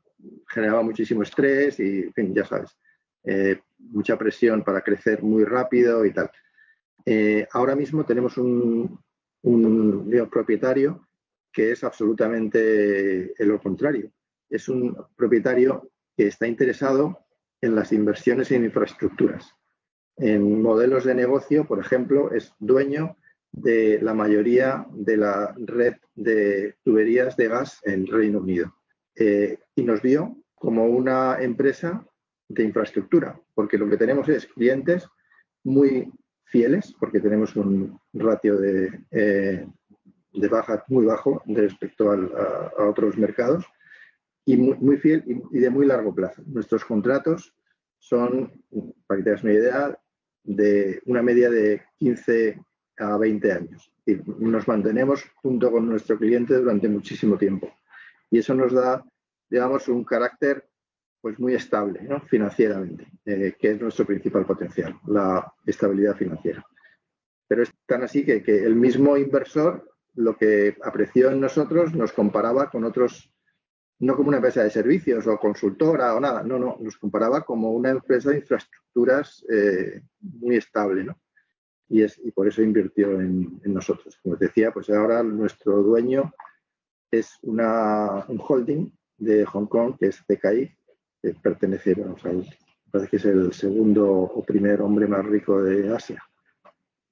generaba 0.47 0.81
muchísimo 0.81 1.21
estrés 1.21 1.79
y, 1.79 2.03
en 2.03 2.13
fin, 2.13 2.33
ya 2.33 2.45
sabes, 2.45 2.75
eh, 3.23 3.59
mucha 3.77 4.17
presión 4.17 4.63
para 4.63 4.81
crecer 4.81 5.21
muy 5.21 5.43
rápido 5.43 6.03
y 6.03 6.13
tal. 6.13 6.31
Eh, 7.05 7.47
ahora 7.51 7.75
mismo 7.75 8.05
tenemos 8.05 8.37
un, 8.37 8.99
un 9.43 10.29
propietario 10.31 11.07
que 11.51 11.71
es 11.71 11.83
absolutamente 11.83 13.33
lo 13.39 13.59
contrario. 13.59 14.11
Es 14.49 14.67
un 14.67 14.97
propietario 15.15 15.91
que 16.15 16.27
está 16.27 16.47
interesado 16.47 17.25
en 17.61 17.75
las 17.75 17.91
inversiones 17.91 18.51
en 18.51 18.65
infraestructuras. 18.65 19.53
En 20.17 20.61
modelos 20.61 21.03
de 21.03 21.15
negocio, 21.15 21.65
por 21.65 21.79
ejemplo, 21.79 22.31
es 22.31 22.53
dueño 22.59 23.15
de 23.51 23.99
la 24.01 24.13
mayoría 24.13 24.85
de 24.91 25.17
la 25.17 25.53
red 25.57 25.95
de 26.15 26.75
tuberías 26.83 27.37
de 27.37 27.47
gas 27.47 27.79
en 27.83 28.07
Reino 28.07 28.39
Unido. 28.39 28.73
Eh, 29.15 29.59
y 29.75 29.83
nos 29.83 30.01
vio 30.01 30.37
como 30.55 30.85
una 30.85 31.37
empresa 31.39 32.05
de 32.49 32.63
infraestructura, 32.63 33.39
porque 33.53 33.77
lo 33.77 33.89
que 33.89 33.97
tenemos 33.97 34.29
es 34.29 34.47
clientes 34.47 35.07
muy 35.63 36.11
fieles, 36.45 36.95
porque 36.99 37.19
tenemos 37.19 37.55
un 37.55 37.99
ratio 38.13 38.57
de, 38.57 39.01
eh, 39.11 39.67
de 40.33 40.47
baja 40.47 40.83
muy 40.87 41.05
bajo 41.05 41.41
respecto 41.45 42.11
a, 42.11 42.71
otros 42.87 43.17
mercados, 43.17 43.65
y 44.45 44.55
muy, 44.55 44.97
fiel 44.97 45.23
y, 45.51 45.59
de 45.59 45.69
muy 45.69 45.85
largo 45.85 46.15
plazo. 46.15 46.41
Nuestros 46.45 46.85
contratos 46.85 47.53
son, 47.99 48.63
para 49.05 49.17
que 49.17 49.23
tengas 49.25 49.43
una 49.43 49.53
idea, 49.53 49.99
de 50.47 51.01
una 51.05 51.21
media 51.21 51.49
de 51.49 51.83
15 51.97 52.59
a 52.97 53.17
20 53.17 53.51
años. 53.51 53.91
Y 54.05 54.15
nos 54.39 54.67
mantenemos 54.67 55.23
junto 55.35 55.71
con 55.71 55.87
nuestro 55.87 56.17
cliente 56.17 56.55
durante 56.55 56.87
muchísimo 56.87 57.37
tiempo. 57.37 57.71
Y 58.31 58.39
eso 58.39 58.55
nos 58.55 58.73
da, 58.73 59.05
digamos, 59.49 59.87
un 59.89 60.03
carácter 60.03 60.67
pues 61.21 61.39
muy 61.39 61.55
estable 61.55 62.07
financieramente, 62.27 63.07
eh, 63.25 63.55
que 63.59 63.71
es 63.71 63.81
nuestro 63.81 64.05
principal 64.05 64.45
potencial, 64.45 64.97
la 65.07 65.51
estabilidad 65.65 66.15
financiera. 66.15 66.65
Pero 67.47 67.63
es 67.63 67.73
tan 67.85 68.03
así 68.03 68.23
que, 68.23 68.41
que, 68.41 68.63
el 68.63 68.75
mismo 68.75 69.17
inversor 69.17 69.89
lo 70.13 70.37
que 70.37 70.77
apreció 70.83 71.29
en 71.29 71.41
nosotros 71.41 71.93
nos 71.93 72.13
comparaba 72.13 72.69
con 72.69 72.85
otros, 72.85 73.31
no 73.99 74.15
como 74.15 74.29
una 74.29 74.37
empresa 74.37 74.63
de 74.63 74.69
servicios 74.69 75.25
o 75.27 75.37
consultora 75.37 76.15
o 76.15 76.19
nada, 76.19 76.43
no, 76.43 76.59
no, 76.59 76.77
nos 76.79 76.97
comparaba 76.97 77.41
como 77.43 77.71
una 77.71 77.89
empresa 77.89 78.29
de 78.29 78.37
infraestructuras 78.37 79.43
eh, 79.49 80.01
muy 80.21 80.57
estable, 80.57 81.03
¿no? 81.03 81.19
Y, 81.89 82.03
es, 82.03 82.19
y 82.23 82.31
por 82.31 82.47
eso 82.47 82.61
invirtió 82.61 83.19
en, 83.19 83.61
nosotros. 83.65 84.19
Como 84.21 84.37
te 84.37 84.45
decía, 84.45 84.71
pues 84.71 84.89
ahora 84.89 85.23
nuestro 85.23 85.81
dueño 85.81 86.33
es 87.09 87.37
una, 87.41 88.25
un 88.27 88.41
holding 88.45 88.91
de 89.17 89.45
Hong 89.45 89.67
Kong, 89.67 89.95
que 89.97 90.07
es 90.07 90.21
CKI, 90.21 90.69
que 91.21 91.33
pertenece, 91.41 91.93
bueno, 91.93 92.15
parece 92.91 93.09
que 93.09 93.17
es 93.17 93.25
el 93.25 93.53
segundo 93.53 94.05
o 94.09 94.43
primer 94.43 94.81
hombre 94.81 95.07
más 95.07 95.25
rico 95.25 95.63
de 95.63 95.93
Asia. 95.95 96.21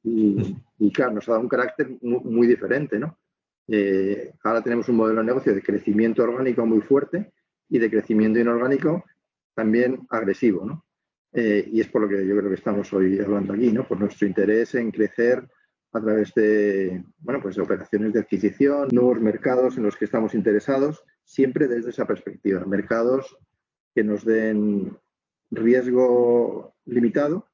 Y, 0.03 0.91
claro, 0.93 1.13
nos 1.13 1.27
ha 1.27 1.31
dado 1.31 1.43
un 1.43 1.49
carácter 1.49 1.97
muy, 2.01 2.45
diferente, 2.45 2.99
¿no? 2.99 3.17
Eh, 3.67 4.33
ahora 4.43 4.61
tenemos 4.61 4.87
un 4.89 4.97
modelo 4.97 5.21
de 5.21 5.27
negocio 5.27 5.53
de 5.53 5.61
crecimiento 5.61 6.23
orgánico 6.23 6.65
muy 6.65 6.81
fuerte 6.81 7.31
y 7.69 7.79
de 7.79 7.89
crecimiento 7.89 8.39
inorgánico 8.39 9.03
también 9.53 10.05
agresivo, 10.09 10.65
¿no? 10.65 10.85
Eh, 11.33 11.67
y 11.71 11.81
es 11.81 11.87
por 11.87 12.03
lo 12.03 12.09
que 12.09 12.25
yo 12.25 12.37
creo 12.37 12.49
que 12.49 12.55
estamos 12.55 12.91
hoy 12.93 13.19
hablando 13.19 13.53
aquí, 13.53 13.71
¿no? 13.71 13.87
Por 13.87 13.99
nuestro 13.99 14.27
interés 14.27 14.75
en 14.75 14.91
crecer 14.91 15.45
a 15.91 16.01
través 16.01 16.33
de, 16.33 17.03
bueno, 17.19 17.41
pues 17.41 17.57
operaciones 17.57 18.13
de 18.13 18.19
adquisición, 18.19 18.89
nuevos 18.91 19.19
mercados 19.19 19.77
en 19.77 19.83
los 19.83 19.95
que 19.95 20.05
estamos 20.05 20.33
interesados, 20.33 21.03
siempre 21.23 21.67
desde 21.67 21.89
esa 21.89 22.05
perspectiva. 22.05 22.65
Mercados 22.65 23.37
que 23.93 24.03
nos 24.03 24.25
den 24.25 24.97
riesgo 25.51 26.75
limitado, 26.85 27.47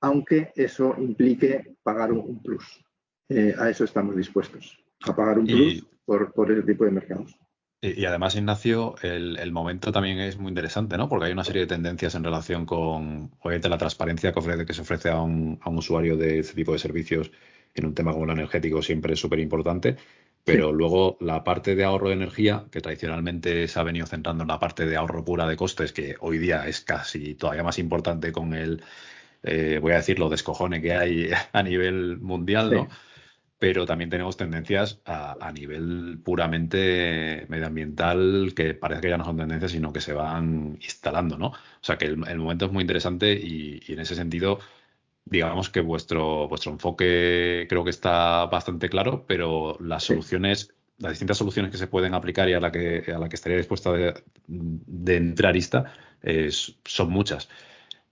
aunque 0.00 0.52
eso 0.54 0.94
implique 0.98 1.76
pagar 1.82 2.12
un, 2.12 2.42
plus. 2.42 2.84
Eh, 3.30 3.54
a 3.58 3.70
eso 3.70 3.84
estamos 3.84 4.14
dispuestos, 4.14 4.83
a 5.02 5.16
pagar 5.16 5.38
un 5.38 5.46
plus 5.46 5.86
por, 6.04 6.32
por 6.32 6.50
ese 6.50 6.62
tipo 6.62 6.84
de 6.84 6.90
mercados. 6.90 7.36
Y, 7.80 8.06
además, 8.06 8.34
Ignacio, 8.34 8.94
el, 9.02 9.52
momento 9.52 9.92
también 9.92 10.18
es 10.18 10.38
muy 10.38 10.48
interesante, 10.48 10.96
¿no? 10.96 11.06
Porque 11.06 11.26
hay 11.26 11.32
una 11.32 11.44
serie 11.44 11.62
de 11.62 11.66
tendencias 11.66 12.14
en 12.14 12.24
relación 12.24 12.64
con, 12.64 13.32
obviamente, 13.40 13.68
la 13.68 13.76
transparencia 13.76 14.32
que, 14.32 14.38
ofrece, 14.38 14.64
que 14.64 14.72
se 14.72 14.80
ofrece 14.80 15.10
a 15.10 15.20
un, 15.20 15.58
a 15.60 15.68
un 15.68 15.76
usuario 15.76 16.16
de 16.16 16.38
este 16.38 16.54
tipo 16.54 16.72
de 16.72 16.78
servicios 16.78 17.30
en 17.74 17.84
un 17.84 17.94
tema 17.94 18.12
como 18.12 18.24
el 18.24 18.30
energético 18.30 18.80
siempre 18.80 19.12
es 19.12 19.20
súper 19.20 19.38
importante. 19.38 19.96
Pero 20.44 20.72
luego 20.72 21.18
la 21.20 21.44
parte 21.44 21.74
de 21.74 21.84
ahorro 21.84 22.08
de 22.08 22.14
energía, 22.14 22.64
que 22.70 22.80
tradicionalmente 22.80 23.68
se 23.68 23.80
ha 23.80 23.82
venido 23.82 24.06
centrando 24.06 24.44
en 24.44 24.48
la 24.48 24.58
parte 24.58 24.86
de 24.86 24.96
ahorro 24.96 25.24
pura 25.24 25.46
de 25.46 25.56
costes, 25.56 25.92
que 25.92 26.16
hoy 26.20 26.38
día 26.38 26.66
es 26.66 26.80
casi 26.80 27.34
todavía 27.34 27.64
más 27.64 27.78
importante 27.78 28.32
con 28.32 28.54
el, 28.54 28.82
eh, 29.42 29.78
voy 29.80 29.92
a 29.92 29.96
decirlo, 29.96 30.28
descojone 30.28 30.80
que 30.80 30.94
hay 30.94 31.30
a 31.52 31.62
nivel 31.62 32.18
mundial, 32.18 32.70
¿no? 32.70 32.88
Pero 33.64 33.86
también 33.86 34.10
tenemos 34.10 34.36
tendencias 34.36 35.00
a, 35.06 35.50
nivel 35.50 36.18
puramente 36.22 37.46
medioambiental 37.48 38.52
que 38.54 38.74
parece 38.74 39.00
que 39.00 39.08
ya 39.08 39.16
no 39.16 39.24
son 39.24 39.38
tendencias, 39.38 39.72
sino 39.72 39.90
que 39.90 40.02
se 40.02 40.12
van 40.12 40.78
instalando, 40.82 41.38
¿no? 41.38 41.46
O 41.46 41.54
sea 41.80 41.96
que 41.96 42.04
el, 42.04 42.18
momento 42.18 42.66
es 42.66 42.72
muy 42.72 42.82
interesante 42.82 43.32
y, 43.32 43.80
en 43.88 44.00
ese 44.00 44.16
sentido, 44.16 44.58
digamos 45.24 45.70
que 45.70 45.80
vuestro, 45.80 46.46
vuestro 46.46 46.72
enfoque 46.72 47.64
creo 47.66 47.84
que 47.84 47.90
está 47.90 48.44
bastante 48.46 48.90
claro, 48.90 49.24
pero 49.26 49.78
las 49.80 50.04
soluciones 50.04 50.74
las 50.98 51.12
distintas 51.12 51.38
soluciones 51.38 51.72
que 51.72 51.78
se 51.78 51.86
pueden 51.86 52.12
aplicar 52.12 52.50
y 52.50 52.52
a 52.52 52.60
la 52.60 52.70
que, 52.70 53.10
a 53.14 53.18
la 53.18 53.30
que 53.30 53.36
estaría 53.36 53.56
dispuesta 53.56 53.92
de, 53.92 54.12
de 54.46 55.16
entrar 55.16 55.56
son 56.84 57.10
muchas. 57.10 57.48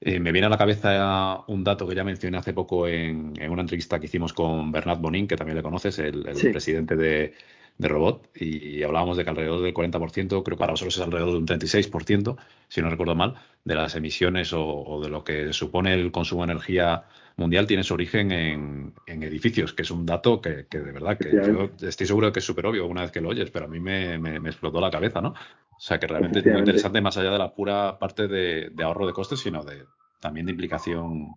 Eh, 0.04 0.18
me 0.18 0.32
viene 0.32 0.48
a 0.48 0.50
la 0.50 0.58
cabeza 0.58 1.44
un 1.46 1.62
dato 1.62 1.86
que 1.86 1.94
ya 1.94 2.02
mencioné 2.02 2.36
hace 2.36 2.52
poco 2.52 2.88
en, 2.88 3.34
una 3.48 3.62
entrevista 3.62 4.00
que 4.00 4.06
hicimos 4.06 4.32
con 4.32 4.72
Bernard 4.72 4.98
Bonin, 4.98 5.28
que 5.28 5.36
también 5.36 5.56
le 5.56 5.62
conoces, 5.62 5.96
el, 6.00 6.24
presidente 6.24 6.96
de, 6.96 7.34
Robot, 7.78 8.30
y 8.36 8.82
hablábamos 8.82 9.16
de 9.16 9.24
que 9.24 9.30
alrededor 9.30 9.62
del 9.62 9.74
40%, 9.74 10.28
creo 10.28 10.42
que 10.42 10.56
para 10.56 10.72
vosotros 10.72 10.96
es 10.96 11.02
alrededor 11.02 11.32
de 11.32 11.38
un 11.38 11.46
36%, 11.46 12.36
si 12.68 12.80
no 12.80 12.90
recuerdo 12.90 13.14
mal, 13.14 13.34
de 13.64 13.74
las 13.74 13.96
emisiones 13.96 14.52
o, 14.52 15.00
de 15.02 15.10
lo 15.10 15.24
que 15.24 15.52
supone 15.52 15.94
el 15.94 16.12
consumo 16.12 16.46
de 16.46 16.52
energía 16.52 17.04
mundial 17.36 17.66
tiene 17.66 17.82
su 17.82 17.94
origen 17.94 18.30
en, 18.30 18.92
edificios, 19.06 19.72
que 19.72 19.82
es 19.82 19.90
un 19.90 20.06
dato 20.06 20.40
que, 20.40 20.66
de 20.70 20.92
verdad 20.92 21.18
que 21.18 21.32
yo 21.32 21.70
estoy 21.86 22.06
seguro 22.06 22.28
de 22.28 22.32
que 22.32 22.38
es 22.38 22.44
súper 22.44 22.66
obvio 22.66 22.86
una 22.86 23.02
vez 23.02 23.10
que 23.10 23.20
lo 23.20 23.30
oyes, 23.30 23.50
pero 23.50 23.64
a 23.64 23.68
mí 23.68 23.80
me, 23.80 24.18
me 24.18 24.48
explotó 24.48 24.80
la 24.80 24.90
cabeza, 24.90 25.20
¿no? 25.20 25.34
O 25.82 25.84
sea 25.84 25.98
que 25.98 26.06
realmente 26.06 26.38
es 26.38 26.46
muy 26.46 26.60
interesante 26.60 27.00
más 27.00 27.16
allá 27.16 27.32
de 27.32 27.38
la 27.38 27.52
pura 27.52 27.98
parte 27.98 28.28
de, 28.28 28.70
ahorro 28.84 29.04
de 29.04 29.12
costes, 29.12 29.40
sino 29.40 29.64
de 29.64 29.82
también 30.20 30.46
de 30.46 30.52
implicación. 30.52 31.30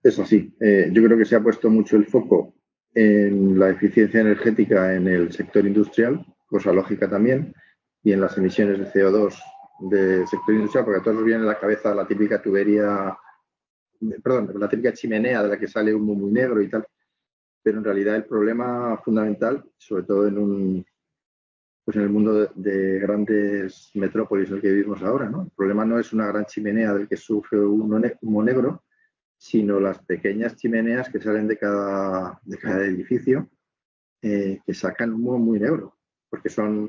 Es 0.00 0.16
así. 0.20 0.54
Eh, 0.60 0.90
yo 0.92 1.02
creo 1.02 1.18
que 1.18 1.24
se 1.24 1.34
ha 1.34 1.42
puesto 1.42 1.68
mucho 1.70 1.96
el 1.96 2.06
foco 2.06 2.54
en 2.94 3.58
la 3.58 3.70
eficiencia 3.70 4.20
energética 4.20 4.94
en 4.94 5.08
el 5.08 5.32
sector 5.32 5.66
industrial, 5.66 6.24
cosa 6.46 6.72
lógica 6.72 7.08
también, 7.08 7.54
y 8.02 8.12
en 8.12 8.20
las 8.20 8.38
emisiones 8.38 8.78
de 8.78 8.86
CO2 8.86 9.34
del 9.80 10.26
sector 10.28 10.54
industrial, 10.54 10.84
porque 10.84 11.00
a 11.00 11.02
todos 11.02 11.16
nos 11.16 11.24
viene 11.24 11.42
a 11.42 11.46
la 11.46 11.58
cabeza 11.58 11.94
la 11.94 12.06
típica 12.06 12.40
tubería, 12.40 13.16
perdón, 14.22 14.52
la 14.54 14.68
típica 14.68 14.92
chimenea 14.92 15.42
de 15.42 15.48
la 15.48 15.58
que 15.58 15.66
sale 15.66 15.94
humo 15.94 16.14
muy 16.14 16.30
negro 16.30 16.62
y 16.62 16.68
tal. 16.68 16.86
Pero 17.62 17.78
en 17.78 17.84
realidad 17.84 18.16
el 18.16 18.24
problema 18.24 19.00
fundamental, 19.02 19.64
sobre 19.76 20.04
todo 20.04 20.28
en 20.28 20.38
un 20.38 20.86
pues 21.84 21.98
en 21.98 22.04
el 22.04 22.08
mundo 22.08 22.50
de, 22.54 22.98
grandes 22.98 23.90
metrópolis 23.94 24.48
en 24.48 24.56
el 24.56 24.62
que 24.62 24.70
vivimos 24.70 25.02
ahora. 25.02 25.28
¿no? 25.28 25.42
El 25.42 25.50
problema 25.50 25.84
no 25.84 25.98
es 25.98 26.14
una 26.14 26.26
gran 26.26 26.46
chimenea 26.46 26.94
del 26.94 27.06
que 27.06 27.16
sufre 27.16 27.60
humo 27.60 28.42
negro, 28.42 28.84
sino 29.36 29.80
las 29.80 29.98
pequeñas 29.98 30.56
chimeneas 30.56 31.08
que 31.08 31.20
salen 31.20 31.48
de 31.48 31.58
cada, 31.58 32.40
de 32.44 32.58
cada 32.58 32.84
edificio 32.84 33.48
eh, 34.26 34.60
que 34.64 34.72
sacan 34.72 35.12
humo 35.12 35.38
muy 35.38 35.60
negro, 35.60 35.98
porque 36.30 36.48
son 36.48 36.88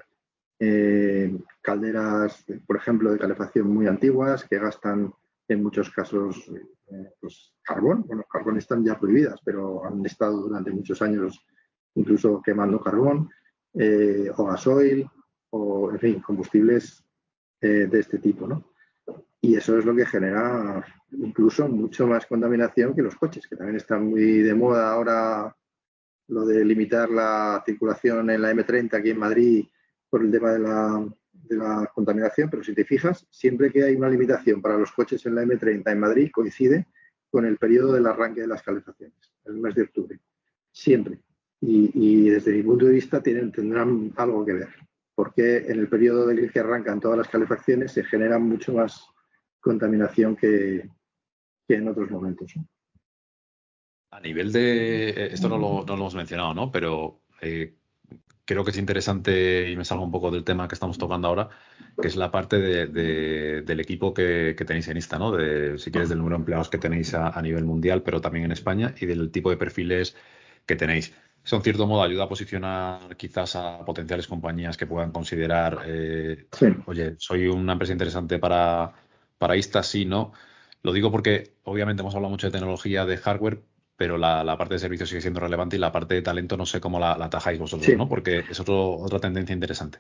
eh, 0.58 1.38
calderas, 1.62 2.46
por 2.66 2.78
ejemplo, 2.78 3.12
de 3.12 3.20
calefacción 3.20 3.68
muy 3.68 3.88
antiguas 3.88 4.46
que 4.46 4.58
gastan 4.58 5.14
en 5.50 5.62
muchos 5.62 5.90
casos 5.90 6.50
eh, 6.92 7.12
pues, 7.20 7.54
carbón. 7.62 8.06
Bueno, 8.08 8.24
carbón 8.32 8.58
están 8.58 8.86
ya 8.86 8.98
prohibidas, 8.98 9.42
pero 9.44 9.84
han 9.86 10.06
estado 10.06 10.44
durante 10.44 10.72
muchos 10.72 11.02
años 11.02 11.46
incluso 11.96 12.42
quemando 12.42 12.80
carbón 12.80 13.30
o 14.38 14.46
gasoil, 14.46 15.06
o 15.50 15.92
en 15.92 16.00
fin, 16.00 16.20
combustibles 16.22 17.04
de 17.60 18.00
este 18.00 18.20
tipo, 18.20 18.48
¿no? 18.48 18.75
Y 19.46 19.56
eso 19.56 19.78
es 19.78 19.86
lo 19.86 19.96
que 19.96 20.08
genera 20.08 20.84
incluso 21.12 21.68
mucho 21.68 22.08
más 22.08 22.26
contaminación 22.26 22.96
que 22.96 23.04
los 23.04 23.16
coches, 23.16 23.46
que 23.46 23.56
también 23.56 23.76
están 23.76 24.08
muy 24.08 24.42
de 24.42 24.56
moda 24.56 24.92
ahora 24.92 25.56
lo 26.30 26.48
de 26.48 26.66
limitar 26.66 27.12
la 27.12 27.62
circulación 27.64 28.32
en 28.32 28.42
la 28.42 28.52
M30 28.52 28.96
aquí 28.96 29.12
en 29.12 29.20
Madrid 29.20 29.68
por 30.10 30.24
el 30.24 30.32
tema 30.32 30.52
de 30.54 30.60
la, 30.60 31.08
de 31.32 31.58
la 31.58 31.92
contaminación, 31.94 32.50
pero 32.50 32.64
si 32.64 32.74
te 32.74 32.86
fijas, 32.86 33.28
siempre 33.30 33.72
que 33.72 33.84
hay 33.84 33.96
una 33.96 34.10
limitación 34.10 34.64
para 34.64 34.80
los 34.80 34.92
coches 34.92 35.24
en 35.28 35.36
la 35.36 35.44
M30 35.44 35.92
en 35.92 36.00
Madrid 36.00 36.32
coincide 36.32 36.88
con 37.30 37.46
el 37.46 37.58
periodo 37.58 37.94
del 37.94 38.08
arranque 38.08 38.42
de 38.42 38.48
las 38.48 38.64
calefacciones, 38.64 39.32
el 39.46 39.60
mes 39.60 39.76
de 39.76 39.84
octubre. 39.84 40.20
siempre. 40.72 41.20
Y, 41.62 42.30
desde 42.30 42.52
mi 42.52 42.64
punto 42.64 42.86
de 42.86 42.94
vista 42.94 43.22
tienen, 43.22 43.52
tendrán 43.52 44.12
algo 44.16 44.44
que 44.44 44.54
ver, 44.54 44.70
porque 45.14 45.58
en 45.68 45.80
el 45.80 45.88
periodo 45.88 46.26
de 46.26 46.50
que 46.50 46.60
arrancan 46.60 47.00
todas 47.00 47.20
las 47.20 47.28
calefacciones 47.28 47.92
se 47.92 48.04
genera 48.04 48.40
mucho 48.40 48.74
más 48.74 49.08
contaminación 49.66 50.36
que, 50.36 50.88
en 51.68 51.88
otros 51.88 52.12
momentos. 52.12 52.54
A 54.12 54.20
nivel 54.20 54.52
de, 54.52 55.10
eh, 55.10 55.30
esto 55.34 55.50
no 55.50 55.58
lo, 55.58 55.92
hemos 55.92 56.14
mencionado, 56.14 56.54
¿no? 56.54 56.72
Pero 56.72 57.22
eh, 57.42 57.74
creo 58.46 58.64
que 58.64 58.70
es 58.70 58.78
interesante 58.78 59.72
y 59.72 59.76
me 59.76 59.84
salgo 59.84 60.04
un 60.04 60.12
poco 60.12 60.30
del 60.30 60.44
tema 60.44 60.68
que 60.68 60.76
estamos 60.76 61.00
tocando 61.00 61.28
ahora, 61.28 61.50
que 62.00 62.08
es 62.08 62.16
la 62.16 62.30
parte 62.30 62.60
del 62.60 63.80
equipo 63.80 64.14
que, 64.14 64.56
tenéis 64.68 64.88
en 64.88 64.98
Insta, 64.98 65.18
¿no? 65.18 65.32
De, 65.32 65.80
si 65.80 65.90
quieres, 65.90 66.10
del 66.10 66.20
número 66.20 66.36
de 66.36 66.42
empleados 66.42 66.70
que 66.70 66.78
tenéis 66.78 67.16
a, 67.16 67.42
nivel 67.42 67.66
mundial, 67.66 68.04
pero 68.04 68.22
también 68.22 68.46
en 68.46 68.52
España, 68.52 68.94
y 69.00 69.08
del 69.08 69.32
tipo 69.32 69.50
de 69.50 69.58
perfiles 69.58 70.16
que 70.68 70.76
tenéis. 70.76 71.12
Eso, 71.44 71.56
en 71.56 71.64
cierto 71.64 71.88
modo, 71.88 72.04
ayuda 72.04 72.26
a 72.26 72.30
posicionar 72.30 73.18
quizás 73.18 73.56
a 73.56 73.84
potenciales 73.84 74.28
compañías 74.28 74.78
que 74.78 74.86
puedan 74.88 75.12
considerar, 75.12 75.82
eh, 75.88 76.48
oye, 76.86 77.16
soy 77.18 77.48
una 77.48 77.74
empresa 77.74 77.94
interesante 77.94 78.40
para, 78.40 79.05
para 79.46 79.58
Insta, 79.58 79.84
sí, 79.84 80.06
¿no? 80.06 80.34
Lo 80.82 80.92
digo 80.92 81.12
porque, 81.12 81.52
obviamente, 81.66 82.02
hemos 82.02 82.16
hablado 82.16 82.32
mucho 82.32 82.48
de 82.48 82.52
tecnología, 82.52 83.06
de 83.06 83.18
hardware, 83.18 83.62
pero 83.96 84.18
la, 84.18 84.58
parte 84.58 84.74
de 84.74 84.80
servicio 84.80 85.06
sigue 85.06 85.22
siendo 85.22 85.40
relevante 85.40 85.76
y 85.76 85.80
la 85.80 85.92
parte 85.92 86.16
de 86.16 86.24
talento 86.24 86.58
no 86.58 86.66
sé 86.66 86.82
cómo 86.82 87.00
la, 87.00 87.16
la 87.16 87.26
atajáis 87.26 87.60
vosotros, 87.60 87.96
¿no? 87.96 88.10
Porque 88.10 88.44
es 88.50 88.60
otra 88.60 89.20
tendencia 89.20 89.54
interesante. 89.54 90.00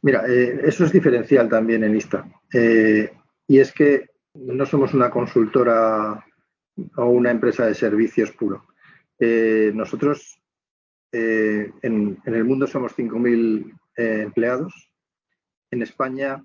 Mira, 0.00 0.24
eh, 0.26 0.62
eso 0.64 0.86
es 0.86 0.92
diferencial 0.92 1.50
también 1.50 1.84
en 1.84 1.96
ISTA. 1.96 2.24
Eh, 2.50 3.12
y 3.46 3.58
es 3.58 3.72
que 3.72 4.06
no 4.36 4.64
somos 4.64 4.94
una 4.94 5.10
consultora 5.10 6.24
o 6.96 7.04
una 7.04 7.30
empresa 7.30 7.66
de 7.66 7.74
servicios 7.74 8.30
puro. 8.30 8.64
Eh, 9.18 9.70
nosotros 9.74 10.38
en, 11.12 12.18
el 12.24 12.44
mundo 12.44 12.66
somos 12.66 12.96
5.000 12.96 13.70
empleados. 13.96 14.90
En 15.70 15.82
España 15.82 16.42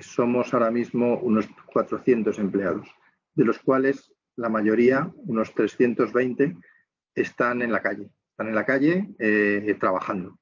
somos 0.00 0.52
ahora 0.52 0.70
mismo 0.70 1.18
unos 1.18 1.48
400 1.72 2.38
empleados, 2.38 2.88
de 3.34 3.44
los 3.44 3.58
cuales 3.58 4.12
la 4.36 4.48
mayoría, 4.48 5.10
unos 5.26 5.54
320, 5.54 6.56
están 7.14 7.62
en 7.62 7.72
la 7.72 7.80
calle. 7.80 8.10
Están 8.30 8.48
en 8.48 8.54
la 8.54 8.64
calle 8.64 9.10
eh, 9.18 9.76
trabajando. 9.78 10.38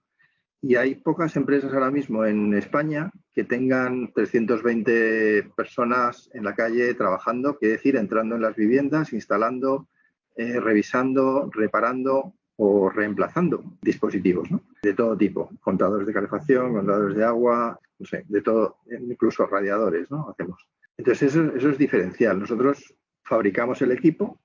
Y 0.60 0.74
hay 0.74 0.96
pocas 0.96 1.36
empresas 1.36 1.72
ahora 1.72 1.90
mismo 1.90 2.24
en 2.24 2.52
España 2.54 3.10
que 3.32 3.44
tengan 3.44 4.12
320 4.12 5.50
personas 5.56 6.28
en 6.34 6.44
la 6.44 6.54
calle 6.54 6.94
trabajando, 6.94 7.56
quiere 7.56 7.74
decir, 7.74 7.96
entrando 7.96 8.34
en 8.34 8.42
las 8.42 8.56
viviendas, 8.56 9.12
instalando, 9.12 9.88
eh, 10.36 10.58
revisando, 10.58 11.48
reparando 11.52 12.34
o 12.56 12.90
reemplazando 12.90 13.62
dispositivos 13.80 14.48
de 14.82 14.94
todo 14.94 15.16
tipo, 15.16 15.48
contadores 15.60 16.06
de 16.08 16.12
calefacción, 16.12 16.74
contadores 16.74 17.16
de 17.16 17.24
agua, 17.24 17.78
no 17.98 18.06
sé, 18.06 18.24
de 18.28 18.42
todo, 18.42 18.78
incluso 18.90 19.46
radiadores, 19.46 20.10
¿no? 20.10 20.30
Hacemos. 20.30 20.68
Entonces 20.96 21.34
eso, 21.34 21.54
eso 21.54 21.70
es 21.70 21.78
diferencial. 21.78 22.38
Nosotros 22.38 22.94
fabricamos 23.22 23.82
el 23.82 23.92
equipo, 23.92 24.40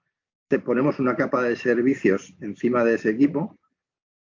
te 0.48 0.60
ponemos 0.60 1.00
una 1.00 1.16
capa 1.16 1.42
de 1.44 1.56
servicios 1.56 2.36
encima 2.42 2.84
de 2.84 2.96
ese 2.96 3.10
equipo, 3.10 3.58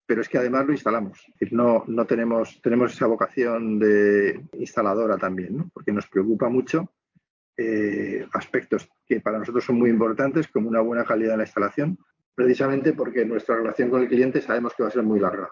pero 0.07 0.21
es 0.21 0.29
que 0.29 0.37
además 0.37 0.65
lo 0.65 0.71
instalamos. 0.71 1.19
no, 1.51 1.83
no 1.87 2.05
tenemos, 2.05 2.59
tenemos 2.61 2.93
esa 2.93 3.07
vocación 3.07 3.77
de 3.77 4.41
instaladora 4.53 5.17
también, 5.17 5.69
porque 5.71 5.91
nos 5.91 6.07
preocupa 6.07 6.49
mucho 6.49 6.93
eh, 7.57 8.25
aspectos 8.33 8.89
que 9.05 9.19
para 9.19 9.37
nosotros 9.37 9.65
son 9.65 9.77
muy 9.77 9.89
importantes, 9.89 10.47
como 10.47 10.69
una 10.69 10.79
buena 10.79 11.03
calidad 11.03 11.31
de 11.31 11.37
la 11.37 11.43
instalación, 11.43 11.97
precisamente 12.33 12.93
porque 12.93 13.25
nuestra 13.25 13.57
relación 13.57 13.89
con 13.89 14.01
el 14.01 14.07
cliente 14.07 14.41
sabemos 14.41 14.73
que 14.75 14.83
va 14.83 14.89
a 14.89 14.93
ser 14.93 15.03
muy 15.03 15.19
larga. 15.19 15.49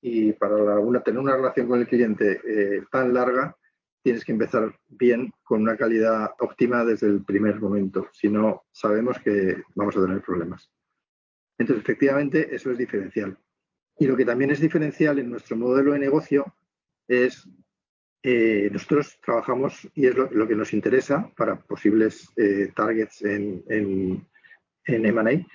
Y 0.00 0.32
para 0.32 0.56
tener 1.02 1.20
una 1.20 1.36
relación 1.36 1.66
con 1.66 1.80
el 1.80 1.86
cliente 1.86 2.40
eh, 2.44 2.84
tan 2.90 3.12
larga, 3.12 3.56
tienes 4.02 4.24
que 4.24 4.32
empezar 4.32 4.74
bien 4.88 5.32
con 5.42 5.62
una 5.62 5.76
calidad 5.76 6.30
óptima 6.38 6.84
desde 6.84 7.08
el 7.08 7.24
primer 7.24 7.60
momento. 7.60 8.08
Si 8.12 8.28
no, 8.28 8.64
sabemos 8.72 9.18
que 9.18 9.62
vamos 9.74 9.96
a 9.96 10.02
tener 10.02 10.22
problemas. 10.22 10.70
Entonces, 11.58 11.82
efectivamente, 11.82 12.54
eso 12.54 12.70
es 12.70 12.78
diferencial. 12.78 13.36
Y 13.98 14.06
lo 14.06 14.16
que 14.16 14.24
también 14.24 14.50
es 14.50 14.60
diferencial 14.60 15.18
en 15.18 15.30
nuestro 15.30 15.56
modelo 15.56 15.92
de 15.92 15.98
negocio 15.98 16.54
es 17.08 17.48
eh, 18.22 18.68
nosotros 18.72 19.18
trabajamos, 19.24 19.88
y 19.94 20.06
es 20.06 20.16
lo, 20.16 20.48
que 20.48 20.56
nos 20.56 20.72
interesa 20.72 21.30
para 21.36 21.60
posibles 21.60 22.32
eh, 22.36 22.72
targets 22.74 23.22
en, 23.22 23.62
en, 23.68 24.26
en 24.86 25.06
M&A, 25.06 25.46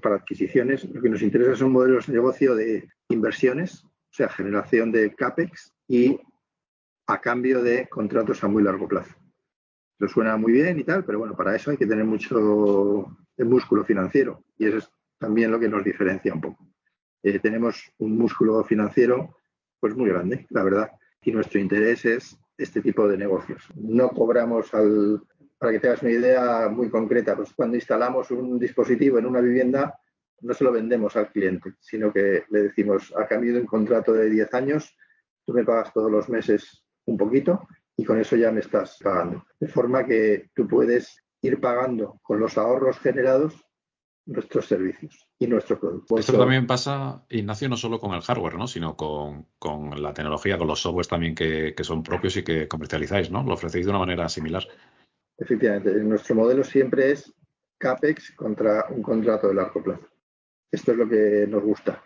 para 0.00 0.16
adquisiciones, 0.16 0.84
lo 0.84 1.00
que 1.00 1.08
nos 1.08 1.22
interesa 1.22 1.56
son 1.56 1.72
modelos 1.72 2.06
de 2.06 2.12
negocio 2.12 2.54
de 2.54 2.88
inversiones, 3.08 3.84
o 3.84 4.12
sea, 4.12 4.28
generación 4.28 4.90
de 4.90 5.14
CAPEX 5.14 5.72
y 5.86 6.18
a 7.06 7.20
cambio 7.20 7.62
de 7.62 7.88
contratos 7.88 8.42
a 8.42 8.48
muy 8.48 8.62
largo 8.62 8.88
plazo. 8.88 9.14
Eso 9.98 10.08
suena 10.08 10.36
muy 10.36 10.52
bien 10.52 10.78
y 10.78 10.84
tal, 10.84 11.04
pero 11.04 11.18
bueno, 11.18 11.36
para 11.36 11.54
eso 11.54 11.70
hay 11.70 11.76
que 11.76 11.86
tener 11.86 12.04
mucho 12.04 13.16
músculo 13.38 13.84
financiero 13.84 14.44
y 14.58 14.66
eso 14.66 14.78
es 14.78 14.90
también 15.18 15.50
lo 15.50 15.60
que 15.60 15.68
nos 15.68 15.84
diferencia 15.84 16.32
un 16.32 16.40
poco. 16.40 16.66
Eh, 17.22 17.38
tenemos 17.38 17.92
un 17.98 18.16
músculo 18.16 18.64
financiero 18.64 19.36
pues 19.78 19.94
muy 19.94 20.08
grande, 20.08 20.46
la 20.50 20.62
verdad, 20.62 20.90
y 21.22 21.32
nuestro 21.32 21.60
interés 21.60 22.04
es 22.04 22.38
este 22.56 22.80
tipo 22.80 23.06
de 23.08 23.16
negocios. 23.16 23.62
No 23.74 24.08
cobramos 24.10 24.72
al, 24.74 25.22
para 25.60 25.72
que 25.72 25.80
tengas 25.80 26.00
una 26.00 26.12
idea 26.12 26.68
muy 26.70 26.88
concreta, 26.88 27.36
pues 27.36 27.52
cuando 27.54 27.76
instalamos 27.76 28.30
un 28.30 28.58
dispositivo 28.58 29.18
en 29.18 29.26
una 29.26 29.42
vivienda, 29.42 29.94
no 30.40 30.54
se 30.54 30.64
lo 30.64 30.72
vendemos 30.72 31.14
al 31.16 31.30
cliente, 31.30 31.74
sino 31.78 32.10
que 32.10 32.44
le 32.48 32.62
decimos, 32.62 33.12
a 33.14 33.26
cambio 33.26 33.52
de 33.52 33.60
un 33.60 33.66
contrato 33.66 34.14
de 34.14 34.30
10 34.30 34.54
años, 34.54 34.96
tú 35.44 35.52
me 35.52 35.62
pagas 35.62 35.92
todos 35.92 36.10
los 36.10 36.30
meses 36.30 36.82
un 37.04 37.18
poquito 37.18 37.68
y 37.94 38.06
con 38.06 38.18
eso 38.18 38.36
ya 38.36 38.50
me 38.50 38.60
estás 38.60 38.96
pagando. 39.04 39.44
De 39.60 39.68
forma 39.68 40.06
que 40.06 40.48
tú 40.54 40.66
puedes 40.66 41.22
ir 41.42 41.60
pagando 41.60 42.18
con 42.22 42.40
los 42.40 42.56
ahorros 42.56 42.98
generados 42.98 43.62
nuestros 44.24 44.64
servicios 44.64 45.28
y 45.38 45.46
nuestros 45.46 45.78
productos. 45.78 46.20
Esto 46.20 46.38
también 46.38 46.66
pasa, 46.66 47.26
Ignacio, 47.28 47.68
no 47.68 47.76
solo 47.76 47.98
con 47.98 48.14
el 48.14 48.22
hardware, 48.22 48.54
¿no? 48.54 48.66
sino 48.66 48.96
con, 48.96 49.46
la 50.00 50.14
tecnología, 50.14 50.56
con 50.56 50.68
los 50.68 50.80
softwares 50.80 51.08
también 51.08 51.34
que, 51.34 51.74
son 51.82 52.02
propios 52.02 52.36
y 52.38 52.44
que 52.44 52.66
comercializáis, 52.66 53.30
¿no? 53.30 53.42
Lo 53.42 53.54
ofrecéis 53.54 53.84
de 53.84 53.90
una 53.90 53.98
manera 53.98 54.28
similar. 54.30 54.66
Efectivamente, 55.40 55.92
nuestro 55.94 56.34
modelo 56.36 56.62
siempre 56.62 57.12
es 57.12 57.32
CAPEX 57.78 58.32
contra 58.32 58.86
un 58.90 59.02
contrato 59.02 59.48
de 59.48 59.54
largo 59.54 59.82
plazo. 59.82 60.06
Esto 60.70 60.92
es 60.92 60.98
lo 60.98 61.08
que 61.08 61.46
nos 61.48 61.62
gusta. 61.62 62.04